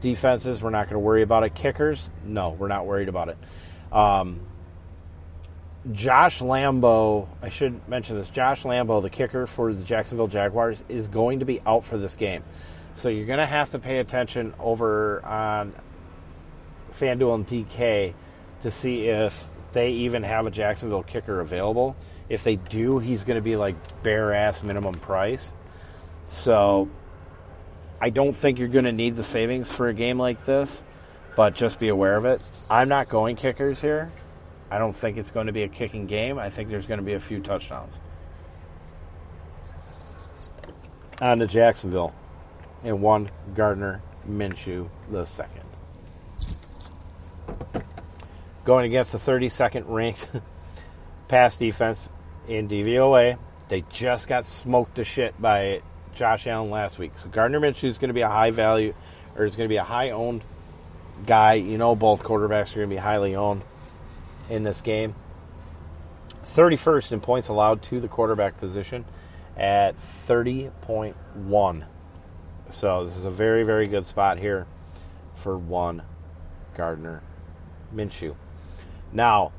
Defenses, 0.00 0.62
we're 0.62 0.70
not 0.70 0.84
going 0.84 0.94
to 0.94 1.00
worry 1.00 1.22
about 1.22 1.42
it. 1.42 1.56
Kickers, 1.56 2.08
no, 2.24 2.50
we're 2.50 2.68
not 2.68 2.86
worried 2.86 3.08
about 3.08 3.30
it. 3.30 3.38
Um, 3.90 4.40
Josh 5.92 6.40
Lambo, 6.40 7.28
I 7.40 7.48
should 7.48 7.88
mention 7.88 8.16
this. 8.16 8.28
Josh 8.28 8.64
Lambo, 8.64 9.00
the 9.00 9.10
kicker 9.10 9.46
for 9.46 9.72
the 9.72 9.84
Jacksonville 9.84 10.26
Jaguars, 10.26 10.82
is 10.88 11.08
going 11.08 11.38
to 11.38 11.44
be 11.44 11.60
out 11.66 11.84
for 11.84 11.96
this 11.96 12.14
game. 12.14 12.42
So 12.94 13.08
you're 13.08 13.26
going 13.26 13.38
to 13.38 13.46
have 13.46 13.70
to 13.70 13.78
pay 13.78 13.98
attention 13.98 14.54
over 14.58 15.24
on 15.24 15.74
FanDuel 16.92 17.34
and 17.36 17.46
DK 17.46 18.12
to 18.62 18.70
see 18.70 19.06
if 19.08 19.46
they 19.72 19.90
even 19.90 20.24
have 20.24 20.46
a 20.46 20.50
Jacksonville 20.50 21.04
kicker 21.04 21.40
available. 21.40 21.96
If 22.28 22.44
they 22.44 22.56
do, 22.56 22.98
he's 22.98 23.24
going 23.24 23.36
to 23.36 23.42
be 23.42 23.56
like 23.56 24.02
bare 24.02 24.34
ass 24.34 24.62
minimum 24.62 24.94
price. 24.94 25.52
So 26.28 26.90
I 28.00 28.10
don't 28.10 28.34
think 28.34 28.58
you're 28.58 28.68
going 28.68 28.84
to 28.84 28.92
need 28.92 29.16
the 29.16 29.24
savings 29.24 29.70
for 29.70 29.88
a 29.88 29.94
game 29.94 30.18
like 30.18 30.44
this, 30.44 30.82
but 31.36 31.54
just 31.54 31.78
be 31.78 31.88
aware 31.88 32.16
of 32.16 32.24
it. 32.24 32.42
I'm 32.68 32.88
not 32.88 33.08
going 33.08 33.36
kickers 33.36 33.80
here. 33.80 34.12
I 34.70 34.78
don't 34.78 34.94
think 34.94 35.16
it's 35.16 35.30
going 35.30 35.46
to 35.46 35.52
be 35.52 35.62
a 35.62 35.68
kicking 35.68 36.06
game. 36.06 36.38
I 36.38 36.50
think 36.50 36.68
there's 36.68 36.86
going 36.86 37.00
to 37.00 37.06
be 37.06 37.14
a 37.14 37.20
few 37.20 37.40
touchdowns. 37.40 37.94
On 41.20 41.38
to 41.38 41.46
Jacksonville. 41.46 42.14
And 42.84 43.02
one 43.02 43.30
Gardner 43.54 44.02
Minshew 44.28 44.88
the 45.10 45.24
second. 45.24 45.64
Going 48.64 48.84
against 48.86 49.12
the 49.12 49.18
32nd 49.18 49.84
ranked 49.86 50.28
pass 51.28 51.56
defense 51.56 52.08
in 52.46 52.68
DVOA. 52.68 53.38
They 53.68 53.84
just 53.90 54.28
got 54.28 54.44
smoked 54.44 54.96
to 54.96 55.04
shit 55.04 55.40
by 55.40 55.82
Josh 56.14 56.46
Allen 56.46 56.70
last 56.70 56.98
week. 56.98 57.12
So 57.18 57.28
Gardner 57.28 57.60
Minshew 57.60 57.88
is 57.88 57.98
going 57.98 58.08
to 58.08 58.14
be 58.14 58.20
a 58.20 58.28
high 58.28 58.50
value, 58.50 58.94
or 59.36 59.44
is 59.44 59.56
going 59.56 59.68
to 59.68 59.72
be 59.72 59.76
a 59.76 59.84
high 59.84 60.10
owned 60.10 60.42
guy. 61.26 61.54
You 61.54 61.78
know, 61.78 61.94
both 61.94 62.22
quarterbacks 62.22 62.72
are 62.72 62.76
going 62.76 62.90
to 62.90 62.94
be 62.94 62.96
highly 62.96 63.34
owned 63.34 63.62
in 64.48 64.62
this 64.62 64.80
game. 64.80 65.14
31st 66.44 67.12
in 67.12 67.20
points 67.20 67.48
allowed 67.48 67.82
to 67.84 68.00
the 68.00 68.08
quarterback 68.08 68.58
position 68.58 69.04
at 69.56 69.94
30.1. 70.26 71.84
So 72.70 73.04
this 73.04 73.16
is 73.16 73.24
a 73.24 73.30
very, 73.30 73.64
very 73.64 73.86
good 73.86 74.06
spot 74.06 74.38
here 74.38 74.66
for 75.34 75.56
one 75.56 76.02
Gardner 76.74 77.22
Minshew. 77.94 78.34
Now, 79.12 79.52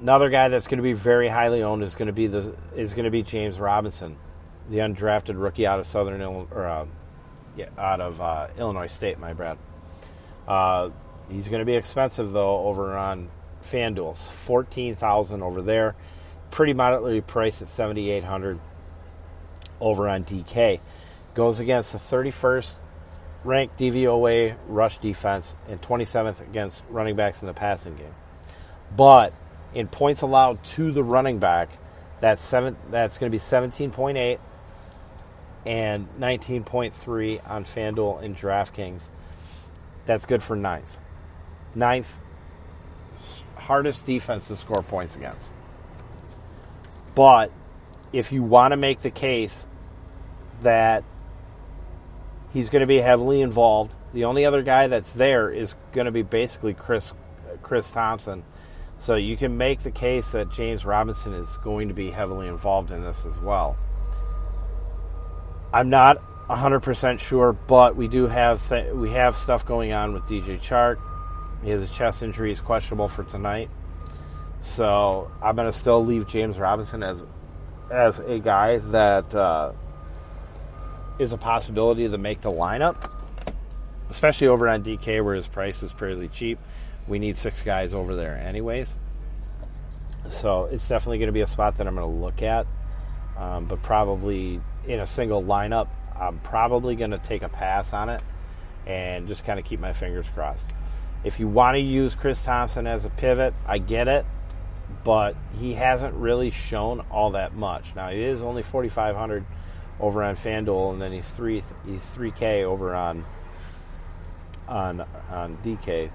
another 0.00 0.28
guy 0.28 0.48
that's 0.48 0.66
going 0.66 0.78
to 0.78 0.82
be 0.82 0.92
very 0.92 1.28
highly 1.28 1.62
owned 1.62 1.82
is 1.82 1.94
going 1.94 2.06
to 2.06 2.12
be 2.12 2.26
the 2.26 2.54
is 2.76 2.94
going 2.94 3.04
to 3.04 3.10
be 3.10 3.22
James 3.22 3.58
Robinson, 3.58 4.16
the 4.68 4.78
undrafted 4.78 5.40
rookie 5.40 5.66
out 5.66 5.78
of 5.78 5.86
Southern 5.86 6.20
Illinois, 6.20 6.48
or 6.50 6.66
uh, 6.66 6.86
yeah, 7.56 7.68
out 7.78 8.00
of 8.00 8.20
uh, 8.20 8.48
Illinois 8.58 8.86
State. 8.86 9.18
My 9.18 9.32
bad. 9.32 9.58
Uh, 10.46 10.90
he's 11.30 11.48
going 11.48 11.60
to 11.60 11.66
be 11.66 11.74
expensive 11.74 12.32
though 12.32 12.66
over 12.66 12.96
on 12.96 13.28
FanDuel, 13.70 14.16
fourteen 14.16 14.94
thousand 14.94 15.42
over 15.42 15.62
there, 15.62 15.94
pretty 16.50 16.72
moderately 16.72 17.20
priced 17.20 17.62
at 17.62 17.68
seventy 17.68 18.10
eight 18.10 18.24
hundred 18.24 18.58
over 19.80 20.08
on 20.08 20.24
DK. 20.24 20.80
Goes 21.34 21.60
against 21.60 21.92
the 21.92 21.98
thirty 21.98 22.30
first 22.30 22.76
ranked 23.44 23.78
DVOA 23.78 24.56
rush 24.66 24.98
defense 24.98 25.54
and 25.68 25.80
twenty 25.80 26.04
seventh 26.04 26.40
against 26.40 26.82
running 26.88 27.16
backs 27.16 27.40
in 27.40 27.46
the 27.46 27.54
passing 27.54 27.96
game. 27.96 28.14
But 28.96 29.32
in 29.74 29.86
points 29.86 30.22
allowed 30.22 30.64
to 30.64 30.90
the 30.90 31.04
running 31.04 31.38
back, 31.38 31.70
that's 32.20 32.42
seven. 32.42 32.76
That's 32.90 33.18
going 33.18 33.30
to 33.30 33.34
be 33.34 33.38
seventeen 33.38 33.90
point 33.90 34.18
eight 34.18 34.40
and 35.66 36.08
nineteen 36.18 36.64
point 36.64 36.94
three 36.94 37.38
on 37.46 37.64
FanDuel 37.64 38.22
and 38.22 38.36
DraftKings. 38.36 39.02
That's 40.06 40.24
good 40.24 40.42
for 40.42 40.56
ninth. 40.56 40.96
Ninth 41.74 42.18
hardest 43.68 44.06
defense 44.06 44.48
to 44.48 44.56
score 44.56 44.82
points 44.82 45.14
against. 45.14 45.46
But 47.14 47.52
if 48.14 48.32
you 48.32 48.42
want 48.42 48.72
to 48.72 48.78
make 48.78 49.02
the 49.02 49.10
case 49.10 49.66
that 50.62 51.04
he's 52.50 52.70
going 52.70 52.80
to 52.80 52.86
be 52.86 52.96
heavily 52.96 53.42
involved, 53.42 53.94
the 54.14 54.24
only 54.24 54.46
other 54.46 54.62
guy 54.62 54.86
that's 54.86 55.12
there 55.12 55.50
is 55.50 55.74
going 55.92 56.06
to 56.06 56.10
be 56.10 56.22
basically 56.22 56.72
Chris 56.72 57.12
Chris 57.62 57.90
Thompson. 57.90 58.42
So 58.98 59.16
you 59.16 59.36
can 59.36 59.58
make 59.58 59.82
the 59.82 59.90
case 59.90 60.32
that 60.32 60.50
James 60.50 60.86
Robinson 60.86 61.34
is 61.34 61.58
going 61.58 61.88
to 61.88 61.94
be 61.94 62.10
heavily 62.10 62.48
involved 62.48 62.90
in 62.90 63.02
this 63.02 63.26
as 63.26 63.38
well. 63.38 63.76
I'm 65.74 65.90
not 65.90 66.16
100% 66.48 67.20
sure, 67.20 67.52
but 67.52 67.96
we 67.96 68.08
do 68.08 68.28
have 68.28 68.66
th- 68.66 68.94
we 68.94 69.10
have 69.10 69.36
stuff 69.36 69.66
going 69.66 69.92
on 69.92 70.14
with 70.14 70.22
DJ 70.22 70.58
Chark. 70.58 70.98
A 71.64 71.86
chest 71.86 72.22
injury. 72.22 72.52
is 72.52 72.60
questionable 72.60 73.08
for 73.08 73.24
tonight. 73.24 73.70
So 74.60 75.30
I'm 75.42 75.56
going 75.56 75.66
to 75.66 75.72
still 75.72 76.04
leave 76.04 76.28
James 76.28 76.58
Robinson 76.58 77.02
as 77.02 77.24
as 77.90 78.18
a 78.18 78.38
guy 78.38 78.78
that 78.78 79.34
uh, 79.34 79.72
is 81.18 81.32
a 81.32 81.38
possibility 81.38 82.08
to 82.08 82.18
make 82.18 82.42
the 82.42 82.50
lineup, 82.50 83.10
especially 84.10 84.46
over 84.46 84.68
on 84.68 84.82
DK 84.82 85.24
where 85.24 85.34
his 85.34 85.48
price 85.48 85.82
is 85.82 85.90
fairly 85.92 86.28
cheap. 86.28 86.58
We 87.06 87.18
need 87.18 87.36
six 87.36 87.62
guys 87.62 87.94
over 87.94 88.14
there, 88.14 88.36
anyways. 88.36 88.94
So 90.28 90.66
it's 90.66 90.86
definitely 90.86 91.18
going 91.18 91.28
to 91.28 91.32
be 91.32 91.40
a 91.40 91.46
spot 91.46 91.78
that 91.78 91.86
I'm 91.86 91.94
going 91.94 92.06
to 92.06 92.20
look 92.20 92.42
at, 92.42 92.66
um, 93.38 93.64
but 93.64 93.82
probably 93.82 94.60
in 94.86 95.00
a 95.00 95.06
single 95.06 95.42
lineup, 95.42 95.88
I'm 96.14 96.38
probably 96.40 96.96
going 96.96 97.12
to 97.12 97.18
take 97.18 97.42
a 97.42 97.48
pass 97.48 97.92
on 97.94 98.10
it 98.10 98.20
and 98.86 99.26
just 99.26 99.44
kind 99.44 99.58
of 99.58 99.64
keep 99.64 99.80
my 99.80 99.92
fingers 99.92 100.28
crossed. 100.28 100.66
If 101.24 101.40
you 101.40 101.48
want 101.48 101.74
to 101.74 101.80
use 101.80 102.14
Chris 102.14 102.42
Thompson 102.42 102.86
as 102.86 103.04
a 103.04 103.10
pivot, 103.10 103.54
I 103.66 103.78
get 103.78 104.08
it, 104.08 104.24
but 105.04 105.36
he 105.58 105.74
hasn't 105.74 106.14
really 106.14 106.50
shown 106.50 107.00
all 107.10 107.32
that 107.32 107.54
much. 107.54 107.94
Now 107.96 108.10
he 108.10 108.22
is 108.22 108.42
only 108.42 108.62
4,500 108.62 109.44
over 110.00 110.22
on 110.22 110.36
FanDuel, 110.36 110.92
and 110.92 111.02
then 111.02 111.12
he's 111.12 111.28
three 111.28 111.62
he's 111.84 112.02
3K 112.02 112.62
over 112.62 112.94
on 112.94 113.24
on 114.68 115.04
on 115.30 115.56
DK. 115.58 116.10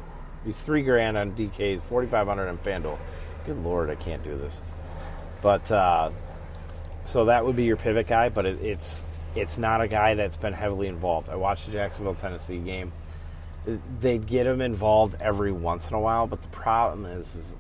He's 0.45 0.57
three 0.57 0.83
grand 0.83 1.17
on 1.17 1.33
DK. 1.33 1.74
He's 1.74 1.83
4,500 1.83 2.48
on 2.48 2.57
FanDuel. 2.60 2.98
Good 3.45 3.57
lord, 3.63 3.89
I 3.89 3.95
can't 3.95 4.24
do 4.24 4.38
this. 4.38 4.62
But 5.41 5.69
uh, 5.72 6.12
so 7.05 7.25
that 7.25 7.45
would 7.45 7.55
be 7.55 7.65
your 7.65 7.77
pivot 7.77 8.07
guy, 8.07 8.29
but 8.29 8.45
it, 8.45 8.62
it's 8.62 9.05
it's 9.36 9.57
not 9.57 9.81
a 9.81 9.88
guy 9.88 10.15
that's 10.15 10.38
been 10.38 10.53
heavily 10.53 10.88
involved. 10.88 11.29
I 11.29 11.36
watched 11.36 11.65
the 11.65 11.74
Jacksonville 11.74 12.15
Tennessee 12.15 12.60
game 12.60 12.93
they 14.00 14.17
get 14.17 14.46
him 14.46 14.62
involved 14.62 15.15
every 15.22 15.51
once 15.51 15.89
in 15.89 15.96
a 15.96 16.00
while, 16.00 16.27
but 16.27 16.41
the 16.41 16.48
problem 16.50 17.05
is 17.05 17.36
is, 17.36 17.55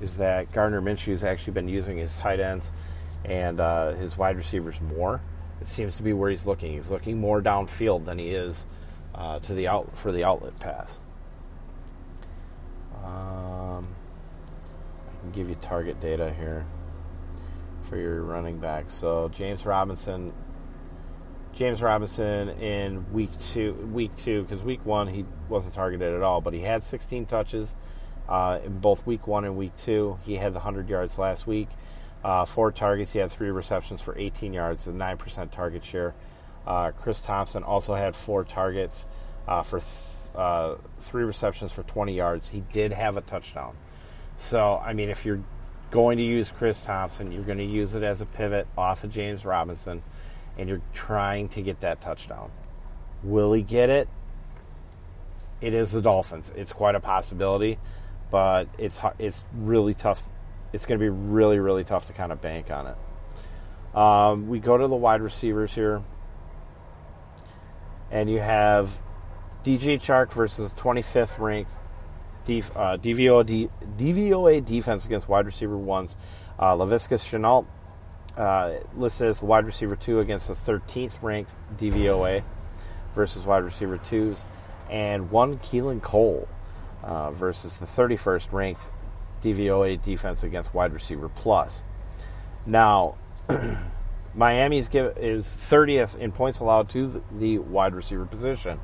is 0.00 0.16
that 0.18 0.52
Gardner 0.52 0.80
Minshew 0.80 1.12
has 1.12 1.24
actually 1.24 1.54
been 1.54 1.68
using 1.68 1.96
his 1.96 2.16
tight 2.18 2.40
ends 2.40 2.70
and 3.24 3.60
uh, 3.60 3.92
his 3.92 4.16
wide 4.16 4.36
receivers 4.36 4.80
more. 4.80 5.20
It 5.60 5.66
seems 5.66 5.96
to 5.96 6.02
be 6.02 6.12
where 6.12 6.30
he's 6.30 6.46
looking. 6.46 6.72
He's 6.72 6.90
looking 6.90 7.18
more 7.18 7.42
downfield 7.42 8.04
than 8.04 8.18
he 8.18 8.30
is 8.30 8.66
uh, 9.14 9.40
to 9.40 9.54
the 9.54 9.68
out 9.68 9.98
for 9.98 10.12
the 10.12 10.24
outlet 10.24 10.58
pass. 10.60 10.98
Um, 13.04 13.86
I 15.06 15.20
can 15.20 15.32
give 15.32 15.48
you 15.48 15.56
target 15.56 16.00
data 16.00 16.32
here 16.38 16.64
for 17.88 17.96
your 17.96 18.22
running 18.22 18.58
back. 18.58 18.90
So 18.90 19.30
James 19.30 19.64
Robinson 19.64 20.32
James 21.58 21.82
Robinson 21.82 22.50
in 22.60 23.12
week 23.12 23.36
two, 23.40 23.72
week 23.92 24.14
two, 24.14 24.42
because 24.44 24.62
week 24.62 24.78
one 24.86 25.08
he 25.08 25.24
wasn't 25.48 25.74
targeted 25.74 26.14
at 26.14 26.22
all, 26.22 26.40
but 26.40 26.54
he 26.54 26.60
had 26.60 26.84
16 26.84 27.26
touches 27.26 27.74
uh, 28.28 28.60
in 28.64 28.78
both 28.78 29.04
week 29.04 29.26
one 29.26 29.44
and 29.44 29.56
week 29.56 29.76
two. 29.76 30.20
He 30.24 30.36
had 30.36 30.52
the 30.52 30.60
100 30.60 30.88
yards 30.88 31.18
last 31.18 31.48
week, 31.48 31.66
uh, 32.22 32.44
four 32.44 32.70
targets. 32.70 33.12
He 33.12 33.18
had 33.18 33.32
three 33.32 33.50
receptions 33.50 34.00
for 34.00 34.16
18 34.16 34.52
yards, 34.52 34.86
a 34.86 34.92
nine 34.92 35.16
percent 35.16 35.50
target 35.50 35.84
share. 35.84 36.14
Uh, 36.64 36.92
Chris 36.92 37.20
Thompson 37.20 37.64
also 37.64 37.96
had 37.96 38.14
four 38.14 38.44
targets 38.44 39.06
uh, 39.48 39.64
for 39.64 39.80
th- 39.80 40.36
uh, 40.36 40.76
three 41.00 41.24
receptions 41.24 41.72
for 41.72 41.82
20 41.82 42.14
yards. 42.14 42.50
He 42.50 42.60
did 42.70 42.92
have 42.92 43.16
a 43.16 43.20
touchdown. 43.20 43.76
So 44.36 44.80
I 44.80 44.92
mean, 44.92 45.10
if 45.10 45.24
you're 45.24 45.42
going 45.90 46.18
to 46.18 46.24
use 46.24 46.50
Chris 46.50 46.82
Thompson. 46.82 47.32
You're 47.32 47.44
going 47.44 47.58
to 47.58 47.64
use 47.64 47.94
it 47.94 48.02
as 48.02 48.20
a 48.20 48.26
pivot 48.26 48.66
off 48.76 49.04
of 49.04 49.12
James 49.12 49.44
Robinson, 49.44 50.02
and 50.58 50.68
you're 50.68 50.82
trying 50.92 51.48
to 51.50 51.62
get 51.62 51.80
that 51.80 52.00
touchdown. 52.00 52.50
Will 53.22 53.52
he 53.52 53.62
get 53.62 53.88
it? 53.90 54.08
It 55.60 55.74
is 55.74 55.92
the 55.92 56.02
Dolphins. 56.02 56.52
It's 56.54 56.72
quite 56.72 56.94
a 56.94 57.00
possibility, 57.00 57.78
but 58.30 58.68
it's 58.78 59.00
it's 59.18 59.44
really 59.54 59.94
tough. 59.94 60.28
It's 60.72 60.86
going 60.86 60.98
to 60.98 61.02
be 61.02 61.08
really 61.08 61.58
really 61.58 61.84
tough 61.84 62.06
to 62.06 62.12
kind 62.12 62.30
of 62.30 62.40
bank 62.40 62.70
on 62.70 62.86
it. 62.88 63.96
Um, 63.96 64.48
we 64.48 64.60
go 64.60 64.76
to 64.76 64.86
the 64.86 64.94
wide 64.94 65.22
receivers 65.22 65.74
here, 65.74 66.02
and 68.10 68.30
you 68.30 68.38
have 68.38 68.98
DJ 69.64 70.00
Chark 70.00 70.32
versus 70.32 70.72
25th 70.72 71.38
ranked 71.38 71.72
uh, 72.48 72.96
DVOA, 72.96 73.70
DVOA 73.98 74.64
defense 74.64 75.04
against 75.04 75.28
wide 75.28 75.46
receiver 75.46 75.76
ones. 75.76 76.16
Uh, 76.58 76.74
Laviska 76.74 77.18
Shenault 77.18 77.66
uh, 78.38 78.74
listed 78.96 79.28
as 79.28 79.40
the 79.40 79.46
wide 79.46 79.66
receiver 79.66 79.96
two 79.96 80.20
against 80.20 80.48
the 80.48 80.54
13th 80.54 81.22
ranked 81.22 81.54
DVOA 81.76 82.44
versus 83.14 83.44
wide 83.44 83.64
receiver 83.64 83.98
twos, 83.98 84.44
and 84.88 85.30
one 85.30 85.56
Keelan 85.58 86.00
Cole 86.00 86.48
uh, 87.02 87.30
versus 87.32 87.74
the 87.74 87.86
31st 87.86 88.52
ranked 88.52 88.88
DVOA 89.42 90.00
defense 90.00 90.42
against 90.42 90.72
wide 90.72 90.92
receiver 90.92 91.28
plus. 91.28 91.82
Now, 92.64 93.16
Miami's 94.34 94.88
give, 94.88 95.18
is 95.18 95.46
30th 95.46 96.16
in 96.18 96.32
points 96.32 96.60
allowed 96.60 96.88
to 96.90 97.22
the 97.30 97.58
wide 97.58 97.94
receiver 97.94 98.24
position. 98.24 98.80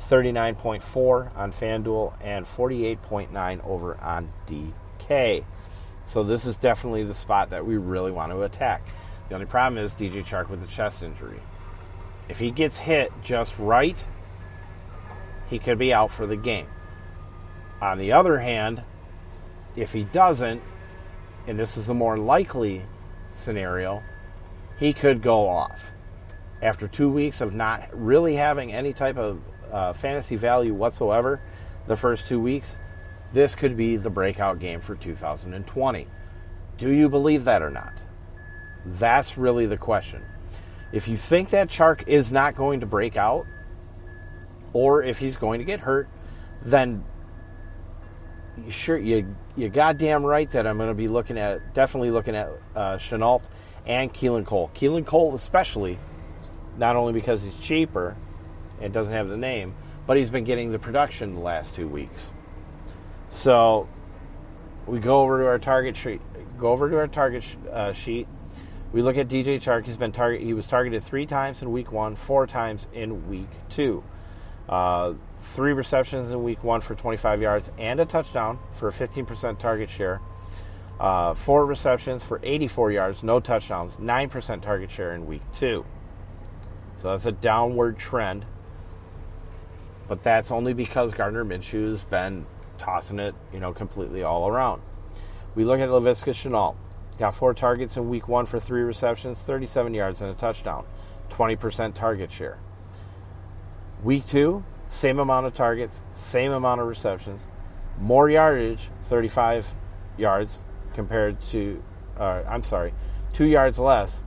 39.4 0.00 1.36
on 1.36 1.52
FanDuel, 1.52 2.14
and 2.20 2.44
48.9 2.46 3.64
over 3.64 3.96
on 4.00 4.32
DK. 4.46 5.44
So 6.06 6.22
this 6.22 6.46
is 6.46 6.56
definitely 6.56 7.04
the 7.04 7.14
spot 7.14 7.50
that 7.50 7.66
we 7.66 7.76
really 7.76 8.10
want 8.10 8.32
to 8.32 8.42
attack. 8.42 8.82
The 9.28 9.34
only 9.34 9.46
problem 9.46 9.82
is 9.82 9.92
DJ 9.92 10.24
Chark 10.24 10.48
with 10.48 10.62
a 10.62 10.66
chest 10.66 11.02
injury. 11.02 11.40
If 12.28 12.38
he 12.38 12.50
gets 12.50 12.78
hit 12.78 13.12
just 13.22 13.58
right, 13.58 14.04
he 15.48 15.58
could 15.58 15.78
be 15.78 15.92
out 15.92 16.10
for 16.10 16.26
the 16.26 16.36
game. 16.36 16.66
On 17.80 17.98
the 17.98 18.12
other 18.12 18.38
hand, 18.38 18.82
if 19.76 19.92
he 19.92 20.04
doesn't, 20.04 20.62
and 21.46 21.58
this 21.58 21.76
is 21.76 21.86
the 21.86 21.94
more 21.94 22.16
likely 22.16 22.82
scenario, 23.34 24.02
he 24.78 24.92
could 24.92 25.22
go 25.22 25.48
off. 25.48 25.90
After 26.62 26.88
two 26.88 27.10
weeks 27.10 27.40
of 27.40 27.52
not 27.52 27.88
really 27.92 28.36
having 28.36 28.72
any 28.72 28.92
type 28.92 29.16
of 29.16 29.40
uh, 29.70 29.92
fantasy 29.92 30.36
value 30.36 30.72
whatsoever 30.72 31.40
the 31.86 31.96
first 31.96 32.26
two 32.26 32.40
weeks, 32.40 32.78
this 33.34 33.54
could 33.54 33.76
be 33.76 33.96
the 33.96 34.10
breakout 34.10 34.60
game 34.60 34.80
for 34.80 34.94
2020. 34.94 36.06
Do 36.78 36.90
you 36.90 37.08
believe 37.08 37.44
that 37.44 37.62
or 37.62 37.70
not? 37.70 37.92
That's 38.86 39.36
really 39.36 39.66
the 39.66 39.76
question. 39.76 40.22
If 40.92 41.08
you 41.08 41.16
think 41.16 41.50
that 41.50 41.68
Chark 41.68 42.06
is 42.06 42.30
not 42.30 42.54
going 42.54 42.80
to 42.80 42.86
break 42.86 43.16
out, 43.16 43.46
or 44.72 45.02
if 45.02 45.18
he's 45.18 45.36
going 45.36 45.58
to 45.58 45.64
get 45.64 45.80
hurt, 45.80 46.08
then 46.62 47.04
you 48.64 48.70
sure 48.70 48.96
you 48.96 49.34
you 49.56 49.68
goddamn 49.68 50.24
right 50.24 50.48
that 50.52 50.66
I'm 50.66 50.76
going 50.76 50.88
to 50.88 50.94
be 50.94 51.08
looking 51.08 51.38
at 51.38 51.74
definitely 51.74 52.12
looking 52.12 52.36
at 52.36 52.48
uh, 52.74 52.96
Shenault 52.96 53.42
and 53.84 54.12
Keelan 54.14 54.46
Cole. 54.46 54.70
Keelan 54.74 55.04
Cole 55.04 55.34
especially, 55.34 55.98
not 56.78 56.94
only 56.94 57.12
because 57.12 57.42
he's 57.42 57.58
cheaper, 57.58 58.16
and 58.80 58.92
doesn't 58.92 59.12
have 59.12 59.28
the 59.28 59.36
name, 59.36 59.74
but 60.06 60.16
he's 60.16 60.30
been 60.30 60.44
getting 60.44 60.70
the 60.70 60.78
production 60.78 61.34
the 61.34 61.40
last 61.40 61.74
two 61.74 61.88
weeks. 61.88 62.30
So 63.34 63.88
we 64.86 65.00
go 65.00 65.22
over 65.22 65.40
to 65.40 65.46
our 65.46 65.58
target 65.58 65.96
sheet. 65.96 66.20
Go 66.56 66.68
over 66.68 66.88
to 66.88 66.98
our 66.98 67.08
target 67.08 67.42
sh- 67.42 67.56
uh, 67.70 67.92
sheet. 67.92 68.28
We 68.92 69.02
look 69.02 69.18
at 69.18 69.26
DJ 69.26 69.56
Chark. 69.56 69.84
He's 69.84 69.96
been 69.96 70.12
target. 70.12 70.40
He 70.40 70.54
was 70.54 70.68
targeted 70.68 71.02
three 71.02 71.26
times 71.26 71.60
in 71.60 71.72
week 71.72 71.90
one, 71.90 72.14
four 72.14 72.46
times 72.46 72.86
in 72.94 73.28
week 73.28 73.48
two. 73.68 74.04
Uh, 74.68 75.14
three 75.40 75.72
receptions 75.72 76.30
in 76.30 76.44
week 76.44 76.62
one 76.62 76.80
for 76.80 76.94
25 76.94 77.42
yards 77.42 77.70
and 77.76 77.98
a 77.98 78.06
touchdown 78.06 78.60
for 78.72 78.88
a 78.88 78.92
15% 78.92 79.58
target 79.58 79.90
share. 79.90 80.20
Uh, 81.00 81.34
four 81.34 81.66
receptions 81.66 82.22
for 82.22 82.40
84 82.44 82.92
yards, 82.92 83.24
no 83.24 83.40
touchdowns, 83.40 83.96
9% 83.96 84.62
target 84.62 84.92
share 84.92 85.12
in 85.12 85.26
week 85.26 85.42
two. 85.52 85.84
So 86.98 87.10
that's 87.10 87.26
a 87.26 87.32
downward 87.32 87.98
trend. 87.98 88.46
But 90.06 90.22
that's 90.22 90.52
only 90.52 90.72
because 90.72 91.14
Gardner 91.14 91.44
Minshew's 91.44 92.04
been 92.04 92.46
tossing 92.78 93.18
it, 93.18 93.34
you 93.52 93.60
know, 93.60 93.72
completely 93.72 94.22
all 94.22 94.48
around. 94.48 94.82
We 95.54 95.64
look 95.64 95.80
at 95.80 95.88
Laviska 95.88 96.32
Shenault. 96.32 96.76
Got 97.18 97.34
four 97.34 97.54
targets 97.54 97.96
in 97.96 98.08
week 98.08 98.26
one 98.26 98.46
for 98.46 98.58
three 98.58 98.82
receptions, 98.82 99.38
37 99.38 99.94
yards, 99.94 100.20
and 100.20 100.30
a 100.30 100.34
touchdown. 100.34 100.84
20% 101.30 101.94
target 101.94 102.32
share. 102.32 102.58
Week 104.02 104.26
two, 104.26 104.64
same 104.88 105.18
amount 105.18 105.46
of 105.46 105.54
targets, 105.54 106.02
same 106.12 106.52
amount 106.52 106.80
of 106.80 106.86
receptions, 106.86 107.48
more 107.98 108.28
yardage, 108.28 108.90
35 109.04 109.68
yards 110.18 110.60
compared 110.94 111.40
to, 111.40 111.82
uh, 112.18 112.42
I'm 112.48 112.64
sorry, 112.64 112.92
two 113.32 113.46
yards 113.46 113.78
less 113.78 114.22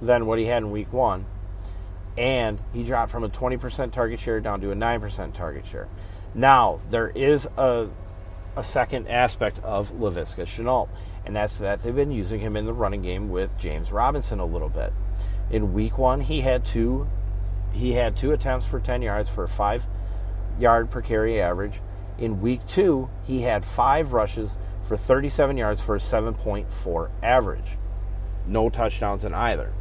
than 0.00 0.26
what 0.26 0.38
he 0.38 0.44
had 0.44 0.62
in 0.62 0.70
week 0.70 0.92
one 0.92 1.26
and 2.16 2.60
he 2.72 2.82
dropped 2.82 3.10
from 3.10 3.24
a 3.24 3.28
20% 3.28 3.92
target 3.92 4.18
share 4.18 4.40
down 4.40 4.60
to 4.62 4.70
a 4.70 4.74
9% 4.74 5.32
target 5.34 5.66
share. 5.66 5.88
Now, 6.36 6.80
there 6.90 7.08
is 7.08 7.48
a, 7.56 7.88
a 8.56 8.62
second 8.62 9.08
aspect 9.08 9.58
of 9.60 9.92
Laviska 9.92 10.44
Shenault, 10.44 10.90
and 11.24 11.34
that's 11.34 11.58
that 11.60 11.82
they've 11.82 11.96
been 11.96 12.10
using 12.10 12.40
him 12.40 12.58
in 12.58 12.66
the 12.66 12.74
running 12.74 13.00
game 13.00 13.30
with 13.30 13.58
James 13.58 13.90
Robinson 13.90 14.38
a 14.38 14.44
little 14.44 14.68
bit. 14.68 14.92
In 15.50 15.72
week 15.72 15.96
one, 15.96 16.20
he 16.20 16.42
had 16.42 16.62
two 16.62 17.08
he 17.72 17.92
had 17.92 18.16
two 18.16 18.32
attempts 18.32 18.66
for 18.66 18.80
10 18.80 19.00
yards 19.02 19.28
for 19.30 19.44
a 19.44 19.48
five 19.48 19.86
yard 20.58 20.90
per 20.90 21.00
carry 21.00 21.40
average. 21.40 21.80
In 22.18 22.42
week 22.42 22.66
two, 22.66 23.08
he 23.24 23.42
had 23.42 23.64
five 23.64 24.12
rushes 24.12 24.58
for 24.82 24.96
37 24.96 25.56
yards 25.56 25.80
for 25.80 25.96
a 25.96 25.98
7.4 25.98 27.10
average. 27.22 27.78
No 28.46 28.68
touchdowns 28.68 29.24
in 29.24 29.32
either. 29.32 29.72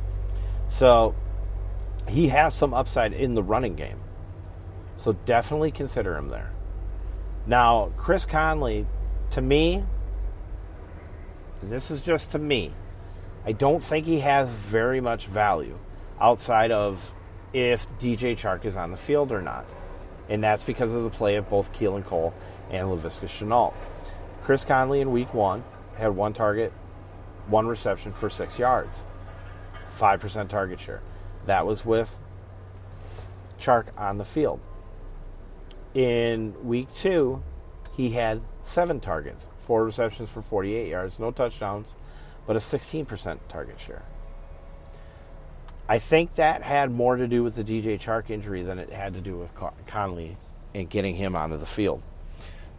So 0.70 1.16
he 2.08 2.30
has 2.30 2.54
some 2.54 2.74
upside 2.74 3.12
in 3.12 3.36
the 3.36 3.44
running 3.44 3.76
game. 3.76 4.00
So 4.98 5.14
definitely 5.26 5.72
consider 5.72 6.16
him 6.18 6.30
there. 6.30 6.52
Now, 7.48 7.92
Chris 7.98 8.26
Conley, 8.26 8.88
to 9.32 9.42
me, 9.42 9.84
this 11.62 11.92
is 11.92 12.02
just 12.02 12.32
to 12.32 12.40
me, 12.40 12.72
I 13.46 13.52
don't 13.52 13.84
think 13.84 14.06
he 14.06 14.20
has 14.22 14.52
very 14.52 15.00
much 15.00 15.28
value 15.28 15.78
outside 16.20 16.72
of 16.72 17.14
if 17.54 17.88
DJ 18.00 18.36
Chark 18.36 18.66
is 18.66 18.76
on 18.76 18.92
the 18.92 18.98
field 18.98 19.32
or 19.32 19.42
not. 19.42 19.66
And 20.28 20.44
that's 20.44 20.64
because 20.64 20.94
of 20.94 21.04
the 21.04 21.10
play 21.10 21.36
of 21.36 21.50
both 21.50 21.72
Keelan 21.74 22.06
Cole 22.06 22.34
and 22.72 22.88
Laviska 22.88 23.28
Shenault. 23.28 23.74
Chris 24.44 24.66
Conley 24.66 25.02
in 25.02 25.12
week 25.12 25.34
one 25.34 25.64
had 25.98 26.16
one 26.16 26.34
target, 26.34 26.74
one 27.48 27.68
reception 27.68 28.12
for 28.12 28.30
six 28.30 28.58
yards, 28.58 29.04
5% 29.98 30.48
target 30.50 30.80
share. 30.80 31.02
That 31.46 31.66
was 31.66 31.86
with 31.86 32.18
Chark 33.60 33.86
on 33.98 34.18
the 34.18 34.26
field. 34.26 34.60
In 35.96 36.54
week 36.66 36.94
two, 36.94 37.42
he 37.96 38.12
had 38.12 38.42
seven 38.64 39.00
targets, 39.00 39.48
four 39.60 39.86
receptions 39.86 40.30
for 40.30 40.42
48 40.42 40.90
yards, 40.90 41.18
no 41.18 41.32
touchdowns, 41.32 41.88
but 42.46 42.58
a 42.58 42.60
16% 42.60 43.40
target 43.48 43.80
share. 43.80 44.04
I 45.88 46.00
think 46.00 46.36
that 46.36 46.64
had 46.64 46.92
more 46.92 47.16
to 47.16 47.28
do 47.28 47.44
with 47.44 47.56
the 47.56 47.64
DJ 47.64 47.98
Chark 47.98 48.30
injury 48.30 48.64
than 48.64 48.78
it 48.78 48.90
had 48.90 49.14
to 49.14 49.22
do 49.22 49.38
with 49.38 49.52
Conley 49.88 50.36
and 50.74 50.90
getting 50.90 51.16
him 51.16 51.36
onto 51.36 51.58
the 51.58 51.66
field. 51.66 52.04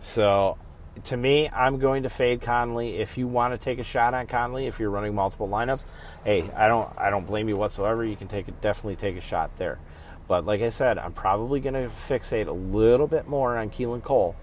So 0.00 0.58
to 1.04 1.16
me, 1.16 1.48
I'm 1.48 1.78
going 1.78 2.02
to 2.02 2.10
fade 2.10 2.42
Conley. 2.42 2.98
If 2.98 3.16
you 3.16 3.28
want 3.28 3.54
to 3.54 3.58
take 3.58 3.78
a 3.78 3.84
shot 3.84 4.12
on 4.12 4.26
Conley, 4.26 4.66
if 4.66 4.80
you're 4.80 4.90
running 4.90 5.14
multiple 5.14 5.48
lineups, 5.48 5.84
hey, 6.24 6.50
I 6.54 6.68
don't 6.68 6.92
I 6.98 7.10
don't 7.10 7.26
blame 7.26 7.48
you 7.48 7.56
whatsoever. 7.56 8.04
You 8.04 8.16
can 8.16 8.28
take 8.28 8.48
a, 8.48 8.50
definitely 8.50 8.96
take 8.96 9.16
a 9.16 9.20
shot 9.20 9.56
there. 9.56 9.78
But 10.28 10.44
like 10.44 10.60
I 10.60 10.70
said, 10.70 10.98
I'm 10.98 11.12
probably 11.12 11.60
going 11.60 11.74
to 11.74 11.88
fixate 11.88 12.48
a 12.48 12.52
little 12.52 13.06
bit 13.06 13.28
more 13.28 13.56
on 13.56 13.70
Keelan 13.70 14.02
Cole, 14.02 14.34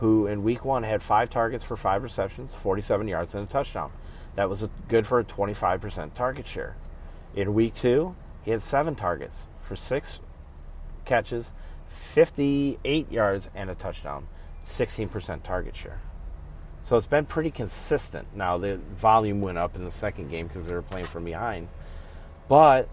who 0.00 0.26
in 0.26 0.42
week 0.42 0.64
one 0.64 0.82
had 0.82 1.02
five 1.02 1.28
targets 1.28 1.64
for 1.64 1.76
five 1.76 2.02
receptions, 2.02 2.54
47 2.54 3.08
yards, 3.08 3.34
and 3.34 3.46
a 3.46 3.50
touchdown. 3.50 3.92
That 4.36 4.48
was 4.48 4.66
good 4.88 5.06
for 5.06 5.18
a 5.18 5.24
25% 5.24 6.14
target 6.14 6.46
share. 6.46 6.76
In 7.34 7.54
week 7.54 7.74
two, 7.74 8.14
he 8.42 8.52
had 8.52 8.62
seven 8.62 8.94
targets 8.94 9.46
for 9.60 9.76
six 9.76 10.20
catches, 11.04 11.52
58 11.88 13.10
yards, 13.10 13.50
and 13.54 13.68
a 13.68 13.74
touchdown. 13.74 14.28
16% 14.64 15.42
target 15.42 15.74
share. 15.74 16.00
So 16.84 16.96
it's 16.96 17.06
been 17.06 17.26
pretty 17.26 17.50
consistent. 17.50 18.28
Now, 18.34 18.58
the 18.58 18.76
volume 18.76 19.40
went 19.40 19.58
up 19.58 19.76
in 19.76 19.84
the 19.84 19.90
second 19.90 20.30
game 20.30 20.46
because 20.46 20.66
they 20.66 20.74
were 20.74 20.82
playing 20.82 21.06
from 21.06 21.24
behind. 21.24 21.68
But 22.48 22.88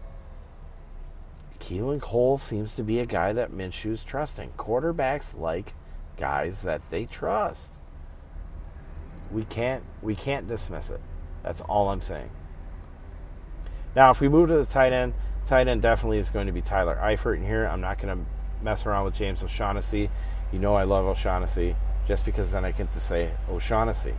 Keelan 1.66 2.00
Cole 2.00 2.38
seems 2.38 2.76
to 2.76 2.84
be 2.84 3.00
a 3.00 3.08
guy 3.08 3.34
that 3.34 3.52
Minshew's 3.52 4.04
trusting. 4.04 4.52
Quarterbacks 4.52 5.36
like 5.36 5.74
guys 6.16 6.62
that 6.62 6.88
they 6.92 7.06
trust. 7.06 7.74
we 9.32 9.44
can't 9.46 9.84
we 10.04 10.14
can't 10.14 10.48
dismiss 10.48 10.92
it. 10.92 11.02
That's 11.42 11.62
all 11.62 11.90
I'm 11.90 12.02
saying. 12.02 12.30
Now, 13.96 14.12
if 14.12 14.22
we 14.22 14.28
move 14.28 14.50
to 14.50 14.58
the 14.58 14.66
tight 14.66 14.94
end, 14.94 15.14
tight 15.48 15.68
end 15.68 15.82
definitely 15.82 16.20
is 16.20 16.30
going 16.30 16.46
to 16.46 16.54
be 16.54 16.62
Tyler 16.62 17.00
Eifert. 17.02 17.38
And 17.38 17.46
here, 17.46 17.66
I'm 17.66 17.82
not 17.82 18.00
going 18.00 18.16
to 18.16 18.64
mess 18.64 18.86
around 18.86 19.06
with 19.06 19.16
James 19.16 19.42
O'Shaughnessy. 19.42 20.12
You 20.54 20.60
know 20.60 20.76
I 20.76 20.84
love 20.84 21.06
O'Shaughnessy 21.06 21.76
just 22.08 22.26
because 22.26 22.52
then 22.52 22.64
I 22.64 22.74
get 22.74 22.92
to 22.92 23.00
say 23.00 23.32
O'Shaughnessy. 23.50 24.14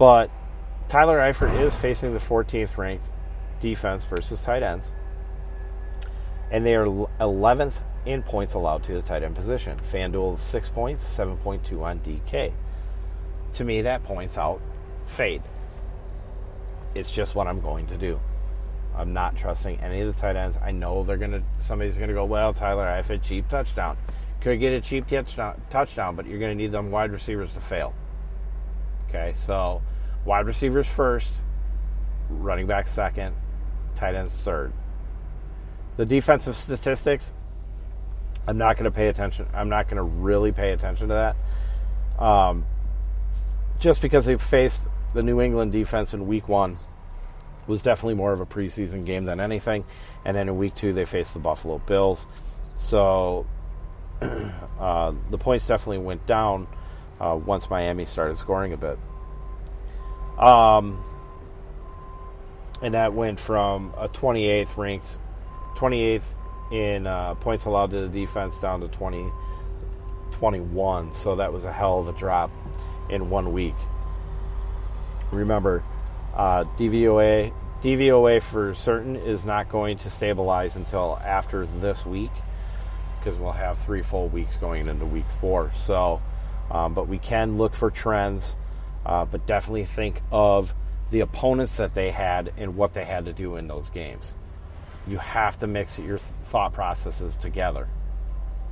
But 0.00 0.30
Tyler 0.88 1.20
Eifert 1.20 1.60
is 1.60 1.76
facing 1.76 2.12
the 2.12 2.18
14th 2.18 2.76
ranked 2.76 3.06
defense 3.60 4.04
versus 4.04 4.40
tight 4.40 4.64
ends. 4.64 4.90
And 6.52 6.64
they 6.64 6.76
are 6.76 6.86
11th 6.86 7.82
in 8.06 8.22
points 8.22 8.54
allowed 8.54 8.84
to 8.84 8.92
the 8.92 9.02
tight 9.02 9.24
end 9.24 9.34
position. 9.34 9.76
FanDuel 9.78 10.38
6 10.38 10.68
points, 10.68 11.02
7.2 11.18 11.82
on 11.82 11.98
DK. 12.00 12.52
To 13.54 13.64
me, 13.64 13.82
that 13.82 14.04
points 14.04 14.38
out 14.38 14.60
fade. 15.06 15.42
It's 16.94 17.10
just 17.10 17.34
what 17.34 17.46
I'm 17.46 17.60
going 17.60 17.86
to 17.86 17.96
do. 17.96 18.20
I'm 18.94 19.12
not 19.12 19.36
trusting 19.36 19.80
any 19.80 20.02
of 20.02 20.14
the 20.14 20.20
tight 20.20 20.36
ends. 20.36 20.58
I 20.62 20.70
know 20.70 21.02
they're 21.02 21.16
gonna. 21.16 21.42
Somebody's 21.60 21.96
gonna 21.96 22.12
go. 22.12 22.24
Well, 22.24 22.52
Tyler, 22.52 22.86
I 22.86 22.96
have 22.96 23.10
a 23.10 23.18
cheap 23.18 23.48
touchdown. 23.48 23.96
Could 24.40 24.60
get 24.60 24.72
a 24.72 24.80
cheap 24.80 25.06
touchdown, 25.06 25.60
touchdown, 25.70 26.16
but 26.16 26.26
you're 26.26 26.38
gonna 26.38 26.54
need 26.54 26.72
them 26.72 26.90
wide 26.90 27.10
receivers 27.10 27.52
to 27.54 27.60
fail. 27.60 27.94
Okay, 29.08 29.34
so 29.36 29.80
wide 30.24 30.46
receivers 30.46 30.88
first, 30.88 31.36
running 32.28 32.66
back 32.66 32.86
second, 32.86 33.34
tight 33.94 34.14
ends 34.14 34.30
third. 34.30 34.72
The 35.96 36.06
defensive 36.06 36.56
statistics, 36.56 37.32
I'm 38.46 38.58
not 38.58 38.76
going 38.76 38.90
to 38.90 38.94
pay 38.94 39.08
attention. 39.08 39.46
I'm 39.52 39.68
not 39.68 39.86
going 39.86 39.96
to 39.96 40.02
really 40.02 40.52
pay 40.52 40.72
attention 40.72 41.08
to 41.08 41.14
that. 42.18 42.24
Um, 42.24 42.66
just 43.78 44.00
because 44.00 44.26
they 44.26 44.36
faced 44.36 44.82
the 45.14 45.22
New 45.22 45.40
England 45.40 45.72
defense 45.72 46.14
in 46.14 46.26
week 46.26 46.48
one 46.48 46.78
was 47.66 47.82
definitely 47.82 48.14
more 48.14 48.32
of 48.32 48.40
a 48.40 48.46
preseason 48.46 49.04
game 49.04 49.24
than 49.24 49.40
anything. 49.40 49.84
And 50.24 50.36
then 50.36 50.48
in 50.48 50.56
week 50.56 50.74
two, 50.74 50.92
they 50.92 51.04
faced 51.04 51.34
the 51.34 51.40
Buffalo 51.40 51.78
Bills. 51.78 52.26
So 52.76 53.46
uh, 54.20 55.12
the 55.30 55.38
points 55.38 55.66
definitely 55.66 55.98
went 55.98 56.26
down 56.26 56.66
uh, 57.20 57.38
once 57.44 57.70
Miami 57.70 58.04
started 58.04 58.38
scoring 58.38 58.72
a 58.72 58.76
bit. 58.76 58.98
Um, 60.38 61.02
and 62.80 62.94
that 62.94 63.12
went 63.12 63.38
from 63.38 63.94
a 63.96 64.08
28th 64.08 64.76
ranked, 64.76 65.18
28th 65.82 66.24
in 66.70 67.06
uh, 67.06 67.34
points 67.34 67.64
allowed 67.64 67.90
to 67.90 68.02
the 68.02 68.08
defense 68.08 68.58
down 68.58 68.80
to 68.80 68.88
20, 68.88 69.30
21. 70.30 71.12
So 71.12 71.36
that 71.36 71.52
was 71.52 71.64
a 71.64 71.72
hell 71.72 71.98
of 71.98 72.08
a 72.08 72.12
drop 72.12 72.50
in 73.10 73.30
one 73.30 73.52
week. 73.52 73.74
Remember, 75.32 75.82
uh, 76.34 76.64
DVOA 76.76 77.52
DVOA 77.82 78.40
for 78.40 78.74
certain 78.74 79.16
is 79.16 79.44
not 79.44 79.68
going 79.68 79.98
to 79.98 80.08
stabilize 80.08 80.76
until 80.76 81.18
after 81.24 81.66
this 81.66 82.06
week 82.06 82.30
because 83.18 83.36
we'll 83.36 83.50
have 83.50 83.76
three 83.76 84.02
full 84.02 84.28
weeks 84.28 84.56
going 84.56 84.86
into 84.86 85.04
week 85.04 85.24
four. 85.40 85.72
So, 85.74 86.22
um, 86.70 86.94
but 86.94 87.08
we 87.08 87.18
can 87.18 87.58
look 87.58 87.74
for 87.74 87.90
trends, 87.90 88.54
uh, 89.04 89.24
but 89.24 89.46
definitely 89.46 89.84
think 89.84 90.22
of 90.30 90.74
the 91.10 91.20
opponents 91.20 91.76
that 91.78 91.92
they 91.94 92.12
had 92.12 92.52
and 92.56 92.76
what 92.76 92.94
they 92.94 93.04
had 93.04 93.24
to 93.24 93.32
do 93.32 93.56
in 93.56 93.66
those 93.66 93.90
games. 93.90 94.32
You 95.06 95.18
have 95.18 95.58
to 95.58 95.66
mix 95.66 95.98
your 95.98 96.18
thought 96.18 96.72
processes 96.72 97.36
together. 97.36 97.88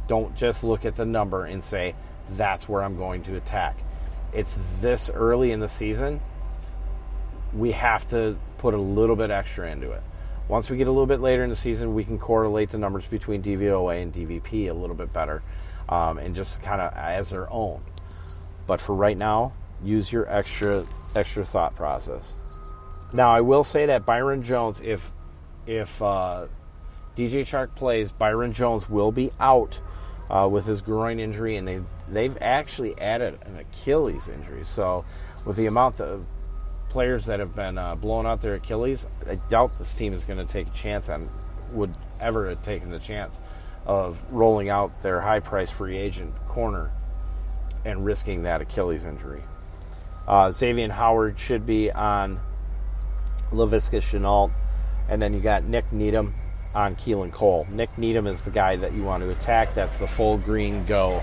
Don't 0.06 0.36
just 0.36 0.64
look 0.64 0.84
at 0.84 0.96
the 0.96 1.04
number 1.04 1.44
and 1.44 1.62
say, 1.62 1.94
that's 2.30 2.68
where 2.68 2.82
I'm 2.82 2.96
going 2.96 3.22
to 3.24 3.36
attack. 3.36 3.76
It's 4.32 4.58
this 4.80 5.10
early 5.10 5.50
in 5.52 5.60
the 5.60 5.68
season 5.68 6.20
we 7.52 7.72
have 7.72 8.08
to 8.10 8.38
put 8.58 8.74
a 8.74 8.78
little 8.78 9.16
bit 9.16 9.30
extra 9.30 9.70
into 9.70 9.90
it. 9.90 10.02
Once 10.48 10.68
we 10.68 10.76
get 10.76 10.88
a 10.88 10.90
little 10.90 11.06
bit 11.06 11.20
later 11.20 11.44
in 11.44 11.50
the 11.50 11.56
season, 11.56 11.94
we 11.94 12.04
can 12.04 12.18
correlate 12.18 12.70
the 12.70 12.78
numbers 12.78 13.06
between 13.06 13.42
DVOA 13.42 14.02
and 14.02 14.12
DVP 14.12 14.68
a 14.68 14.72
little 14.72 14.96
bit 14.96 15.12
better 15.12 15.42
um, 15.88 16.18
and 16.18 16.34
just 16.34 16.60
kind 16.62 16.80
of 16.80 16.92
as 16.94 17.30
their 17.30 17.50
own. 17.52 17.80
But 18.66 18.80
for 18.80 18.94
right 18.94 19.16
now, 19.16 19.52
use 19.82 20.12
your 20.12 20.28
extra 20.28 20.84
extra 21.14 21.44
thought 21.44 21.74
process. 21.74 22.34
Now, 23.12 23.32
I 23.32 23.40
will 23.40 23.64
say 23.64 23.86
that 23.86 24.06
Byron 24.06 24.42
Jones, 24.42 24.80
if 24.82 25.10
if 25.66 26.00
uh, 26.02 26.46
DJ 27.16 27.40
Chark 27.40 27.74
plays, 27.74 28.12
Byron 28.12 28.52
Jones 28.52 28.88
will 28.88 29.12
be 29.12 29.30
out 29.38 29.80
uh, 30.30 30.48
with 30.50 30.66
his 30.66 30.80
groin 30.80 31.18
injury, 31.18 31.56
and 31.56 31.66
they 31.66 31.80
they've 32.08 32.36
actually 32.40 32.98
added 33.00 33.38
an 33.44 33.58
Achilles 33.58 34.28
injury. 34.28 34.64
So, 34.64 35.04
with 35.44 35.56
the 35.56 35.66
amount 35.66 36.00
of 36.00 36.26
players 36.88 37.26
that 37.26 37.40
have 37.40 37.54
been 37.54 37.78
uh, 37.78 37.94
blown 37.94 38.26
out 38.26 38.42
their 38.42 38.54
Achilles, 38.54 39.06
I 39.28 39.36
doubt 39.48 39.78
this 39.78 39.94
team 39.94 40.12
is 40.12 40.24
going 40.24 40.38
to 40.38 40.50
take 40.50 40.68
a 40.68 40.70
chance 40.70 41.08
on, 41.08 41.28
would 41.72 41.94
ever 42.20 42.48
have 42.48 42.62
taken 42.62 42.90
the 42.90 42.98
chance 42.98 43.40
of 43.86 44.20
rolling 44.30 44.68
out 44.68 45.00
their 45.00 45.20
high 45.20 45.40
price 45.40 45.70
free 45.70 45.96
agent 45.96 46.34
corner 46.48 46.90
and 47.84 48.04
risking 48.04 48.42
that 48.42 48.60
Achilles 48.60 49.04
injury. 49.04 49.42
Uh, 50.28 50.52
Xavier 50.52 50.92
Howard 50.92 51.38
should 51.38 51.64
be 51.64 51.90
on 51.90 52.40
Laviska 53.50 54.00
Shenault, 54.00 54.52
and 55.10 55.20
then 55.20 55.34
you 55.34 55.40
got 55.40 55.64
Nik 55.64 55.92
Needham 55.92 56.32
on 56.74 56.94
Keelan 56.94 57.32
Cole. 57.32 57.66
Nik 57.68 57.98
Needham 57.98 58.26
is 58.28 58.42
the 58.42 58.50
guy 58.50 58.76
that 58.76 58.94
you 58.94 59.02
want 59.02 59.22
to 59.24 59.30
attack. 59.30 59.74
That's 59.74 59.96
the 59.98 60.06
full 60.06 60.38
green 60.38 60.86
go 60.86 61.20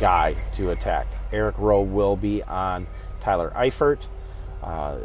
guy 0.00 0.34
to 0.54 0.70
attack. 0.70 1.06
Eric 1.32 1.58
Rowe 1.58 1.82
will 1.82 2.16
be 2.16 2.42
on 2.42 2.86
Tyler 3.20 3.52
Eifert 3.54 4.08
uh, 4.62 4.96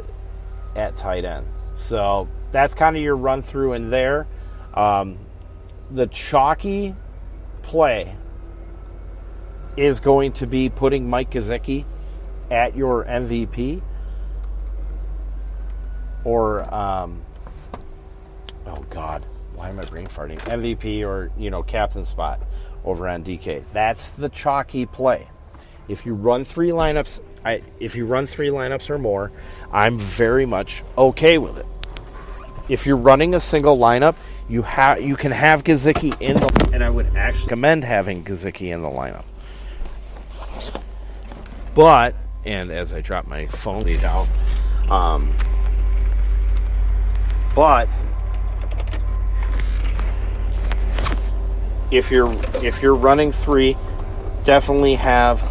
at 0.74 0.96
tight 0.96 1.26
end. 1.26 1.46
So 1.74 2.26
that's 2.50 2.72
kind 2.72 2.96
of 2.96 3.02
your 3.02 3.16
run 3.16 3.42
through 3.42 3.74
in 3.74 3.90
there. 3.90 4.26
Um, 4.72 5.18
the 5.90 6.06
chalky 6.06 6.94
play 7.62 8.16
is 9.76 10.00
going 10.00 10.32
to 10.32 10.46
be 10.46 10.70
putting 10.70 11.08
Mike 11.08 11.30
Gesicki 11.30 11.84
at 12.50 12.76
your 12.76 13.04
MVP 13.04 13.82
or 16.24 16.74
um, 16.74 17.22
oh 18.66 18.84
god, 18.90 19.24
why 19.54 19.68
am 19.68 19.78
I 19.78 19.84
brain 19.84 20.06
farting? 20.06 20.38
MVP 20.40 21.06
or 21.06 21.30
you 21.36 21.50
know 21.50 21.62
captain 21.62 22.06
spot 22.06 22.44
over 22.84 23.08
on 23.08 23.24
DK. 23.24 23.64
That's 23.72 24.10
the 24.10 24.28
chalky 24.28 24.86
play. 24.86 25.28
If 25.88 26.06
you 26.06 26.14
run 26.14 26.44
three 26.44 26.70
lineups, 26.70 27.20
I, 27.44 27.62
if 27.80 27.96
you 27.96 28.06
run 28.06 28.26
three 28.26 28.48
lineups 28.48 28.88
or 28.90 28.98
more, 28.98 29.32
I'm 29.72 29.98
very 29.98 30.46
much 30.46 30.82
okay 30.96 31.38
with 31.38 31.58
it. 31.58 31.66
If 32.68 32.86
you're 32.86 32.96
running 32.96 33.34
a 33.34 33.40
single 33.40 33.76
lineup, 33.76 34.16
you 34.48 34.62
have 34.62 35.00
you 35.00 35.16
can 35.16 35.32
have 35.32 35.64
Gesicki 35.64 36.18
in 36.20 36.34
the, 36.34 36.70
and 36.72 36.84
I 36.84 36.90
would 36.90 37.16
actually 37.16 37.46
recommend 37.46 37.84
having 37.84 38.24
Gesicki 38.24 38.72
in 38.72 38.82
the 38.82 38.88
lineup. 38.88 39.24
But 41.74 42.14
and 42.44 42.70
as 42.70 42.92
I 42.92 43.00
drop 43.00 43.26
my 43.26 43.46
phone 43.46 43.84
down, 43.98 44.28
um, 44.90 45.32
but 47.54 47.88
if 51.92 52.10
you're 52.10 52.32
if 52.64 52.82
you're 52.82 52.94
running 52.94 53.30
three, 53.30 53.76
definitely 54.44 54.96
have 54.96 55.42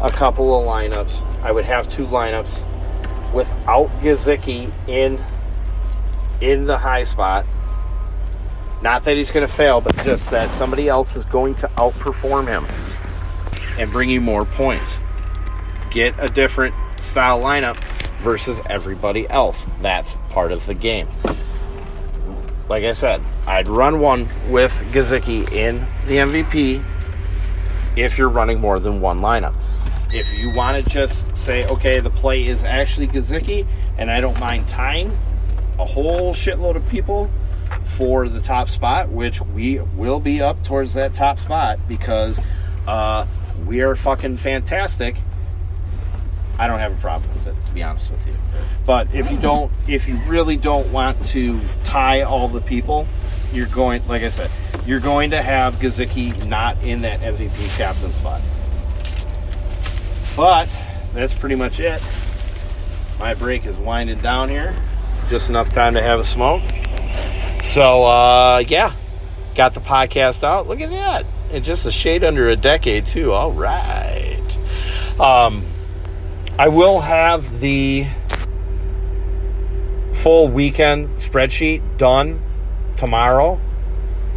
a 0.00 0.08
couple 0.08 0.58
of 0.58 0.66
lineups. 0.66 1.22
I 1.42 1.50
would 1.52 1.64
have 1.64 1.88
two 1.88 2.06
lineups 2.06 2.62
without 3.34 3.88
Gesicki 4.00 4.72
in 4.88 5.18
in 6.40 6.64
the 6.64 6.78
high 6.78 7.02
spot. 7.02 7.44
Not 8.80 9.04
that 9.04 9.16
he's 9.16 9.30
going 9.30 9.46
to 9.46 9.52
fail, 9.52 9.80
but 9.80 9.96
just 10.04 10.30
that 10.30 10.50
somebody 10.56 10.88
else 10.88 11.14
is 11.14 11.24
going 11.26 11.54
to 11.56 11.68
outperform 11.76 12.48
him 12.48 12.66
and 13.78 13.90
bring 13.90 14.10
you 14.10 14.20
more 14.20 14.44
points. 14.44 14.98
Get 15.90 16.14
a 16.18 16.28
different 16.28 16.74
style 17.00 17.40
lineup 17.40 17.76
versus 18.18 18.58
everybody 18.68 19.28
else. 19.28 19.66
That's 19.80 20.16
part 20.30 20.50
of 20.50 20.66
the 20.66 20.74
game. 20.74 21.08
Like 22.68 22.84
I 22.84 22.92
said, 22.92 23.20
I'd 23.46 23.68
run 23.68 24.00
one 24.00 24.28
with 24.48 24.72
Gesicki 24.92 25.50
in 25.52 25.80
the 26.06 26.16
MVP 26.16 26.82
if 27.96 28.16
you're 28.16 28.28
running 28.28 28.60
more 28.60 28.80
than 28.80 29.00
one 29.00 29.20
lineup. 29.20 29.54
If 30.10 30.32
you 30.32 30.54
want 30.54 30.82
to 30.82 30.90
just 30.90 31.36
say, 31.36 31.66
okay, 31.66 32.00
the 32.00 32.10
play 32.10 32.46
is 32.46 32.64
actually 32.64 33.08
Gesicki, 33.08 33.66
and 33.98 34.10
I 34.10 34.20
don't 34.20 34.38
mind 34.38 34.68
tying 34.68 35.10
a 35.78 35.84
whole 35.84 36.34
shitload 36.34 36.76
of 36.76 36.88
people 36.88 37.30
for 37.84 38.28
the 38.28 38.40
top 38.40 38.68
spot, 38.68 39.08
which 39.08 39.40
we 39.40 39.80
will 39.96 40.20
be 40.20 40.40
up 40.40 40.62
towards 40.64 40.94
that 40.94 41.14
top 41.14 41.38
spot 41.38 41.78
because 41.88 42.38
uh, 42.86 43.26
we 43.66 43.80
are 43.80 43.94
fucking 43.94 44.36
fantastic. 44.36 45.16
I 46.62 46.68
don't 46.68 46.78
have 46.78 46.92
a 46.92 47.00
problem 47.00 47.28
with 47.34 47.48
it, 47.48 47.56
to 47.66 47.72
be 47.74 47.82
honest 47.82 48.08
with 48.08 48.24
you. 48.24 48.34
But 48.86 49.12
if 49.12 49.32
you 49.32 49.36
don't, 49.36 49.72
if 49.88 50.06
you 50.06 50.14
really 50.28 50.56
don't 50.56 50.92
want 50.92 51.20
to 51.26 51.58
tie 51.82 52.22
all 52.22 52.46
the 52.46 52.60
people, 52.60 53.08
you're 53.52 53.66
going, 53.66 54.06
like 54.06 54.22
I 54.22 54.28
said, 54.28 54.48
you're 54.86 55.00
going 55.00 55.30
to 55.32 55.42
have 55.42 55.74
Gesicki 55.80 56.46
not 56.46 56.80
in 56.84 57.02
that 57.02 57.18
MVP 57.18 57.76
captain 57.76 58.12
spot. 58.12 58.40
But 60.36 60.68
that's 61.12 61.34
pretty 61.34 61.56
much 61.56 61.80
it. 61.80 62.00
My 63.18 63.34
break 63.34 63.66
is 63.66 63.76
winding 63.76 64.18
down 64.18 64.48
here. 64.48 64.72
Just 65.28 65.48
enough 65.48 65.70
time 65.70 65.94
to 65.94 66.02
have 66.02 66.20
a 66.20 66.24
smoke. 66.24 66.62
So, 67.60 68.04
uh, 68.04 68.62
yeah, 68.68 68.92
got 69.56 69.74
the 69.74 69.80
podcast 69.80 70.44
out. 70.44 70.68
Look 70.68 70.80
at 70.80 70.90
that. 70.90 71.26
And 71.50 71.64
just 71.64 71.86
a 71.86 71.90
shade 71.90 72.22
under 72.22 72.48
a 72.50 72.54
decade, 72.56 73.06
too. 73.06 73.32
All 73.32 73.50
right. 73.50 74.38
Um, 75.18 75.64
I 76.58 76.68
will 76.68 77.00
have 77.00 77.60
the 77.60 78.06
full 80.12 80.48
weekend 80.48 81.08
spreadsheet 81.18 81.96
done 81.96 82.42
tomorrow 82.96 83.58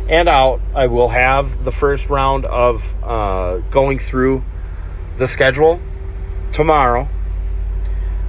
and 0.08 0.30
out. 0.30 0.62
I 0.74 0.88
will 0.88 1.10
have 1.10 1.66
the 1.66 1.74
first 1.74 2.10
round 2.10 2.46
of 2.46 2.86
uh, 3.04 3.58
going 3.70 4.00
through 4.00 4.44
the 5.18 5.28
schedule 5.28 5.82
tomorrow. 6.54 7.10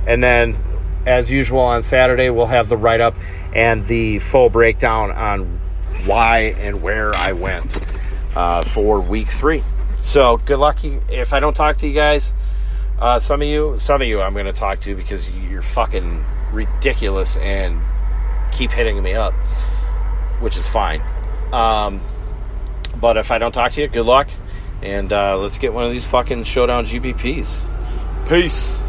And 0.05 0.22
then, 0.22 0.57
as 1.07 1.31
usual, 1.31 1.61
on 1.61 1.85
Saturday, 1.85 2.29
we'll 2.29 2.46
have 2.46 2.68
the 2.68 2.77
write 2.77 3.01
up 3.01 3.14
and 3.55 3.85
the 3.85 4.18
full 4.18 4.51
breakdown 4.51 5.12
on 5.12 5.61
why 6.05 6.55
and 6.59 6.83
where 6.83 7.14
I 7.14 7.33
went 7.33 7.79
uh, 8.35 8.62
for 8.62 9.01
week 9.01 9.29
three. 9.29 9.62
So, 9.96 10.38
good 10.38 10.59
luck. 10.59 10.79
If 10.83 11.33
I 11.33 11.38
don't 11.38 11.55
talk 11.55 11.79
to 11.79 11.87
you 11.87 11.94
guys, 11.94 12.35
uh, 12.98 13.18
some 13.18 13.42
of 13.42 13.48
you, 13.48 13.78
some 13.78 14.00
of 14.00 14.09
you, 14.09 14.20
I'm 14.20 14.32
going 14.32 14.46
to 14.46 14.52
talk 14.52 14.80
to 14.80 14.94
because 14.94 15.28
you're 15.30 15.62
fucking 15.62 16.24
ridiculous 16.52 17.37
and 17.37 17.80
keep 18.52 18.70
hitting 18.70 19.02
me 19.02 19.14
up, 19.14 19.35
which 20.40 20.56
is 20.56 20.66
fine. 20.66 21.02
Um, 21.52 22.00
but 23.00 23.16
if 23.16 23.30
I 23.30 23.38
don't 23.38 23.52
talk 23.52 23.72
to 23.72 23.82
you, 23.82 23.88
good 23.88 24.06
luck, 24.06 24.28
and 24.82 25.12
uh, 25.12 25.38
let's 25.38 25.59
get 25.59 25.72
one 25.72 25.85
of 25.85 25.92
these 25.92 26.06
fucking 26.06 26.44
showdown 26.44 26.87
GPPs. 26.87 27.61
Peace. 28.28 28.82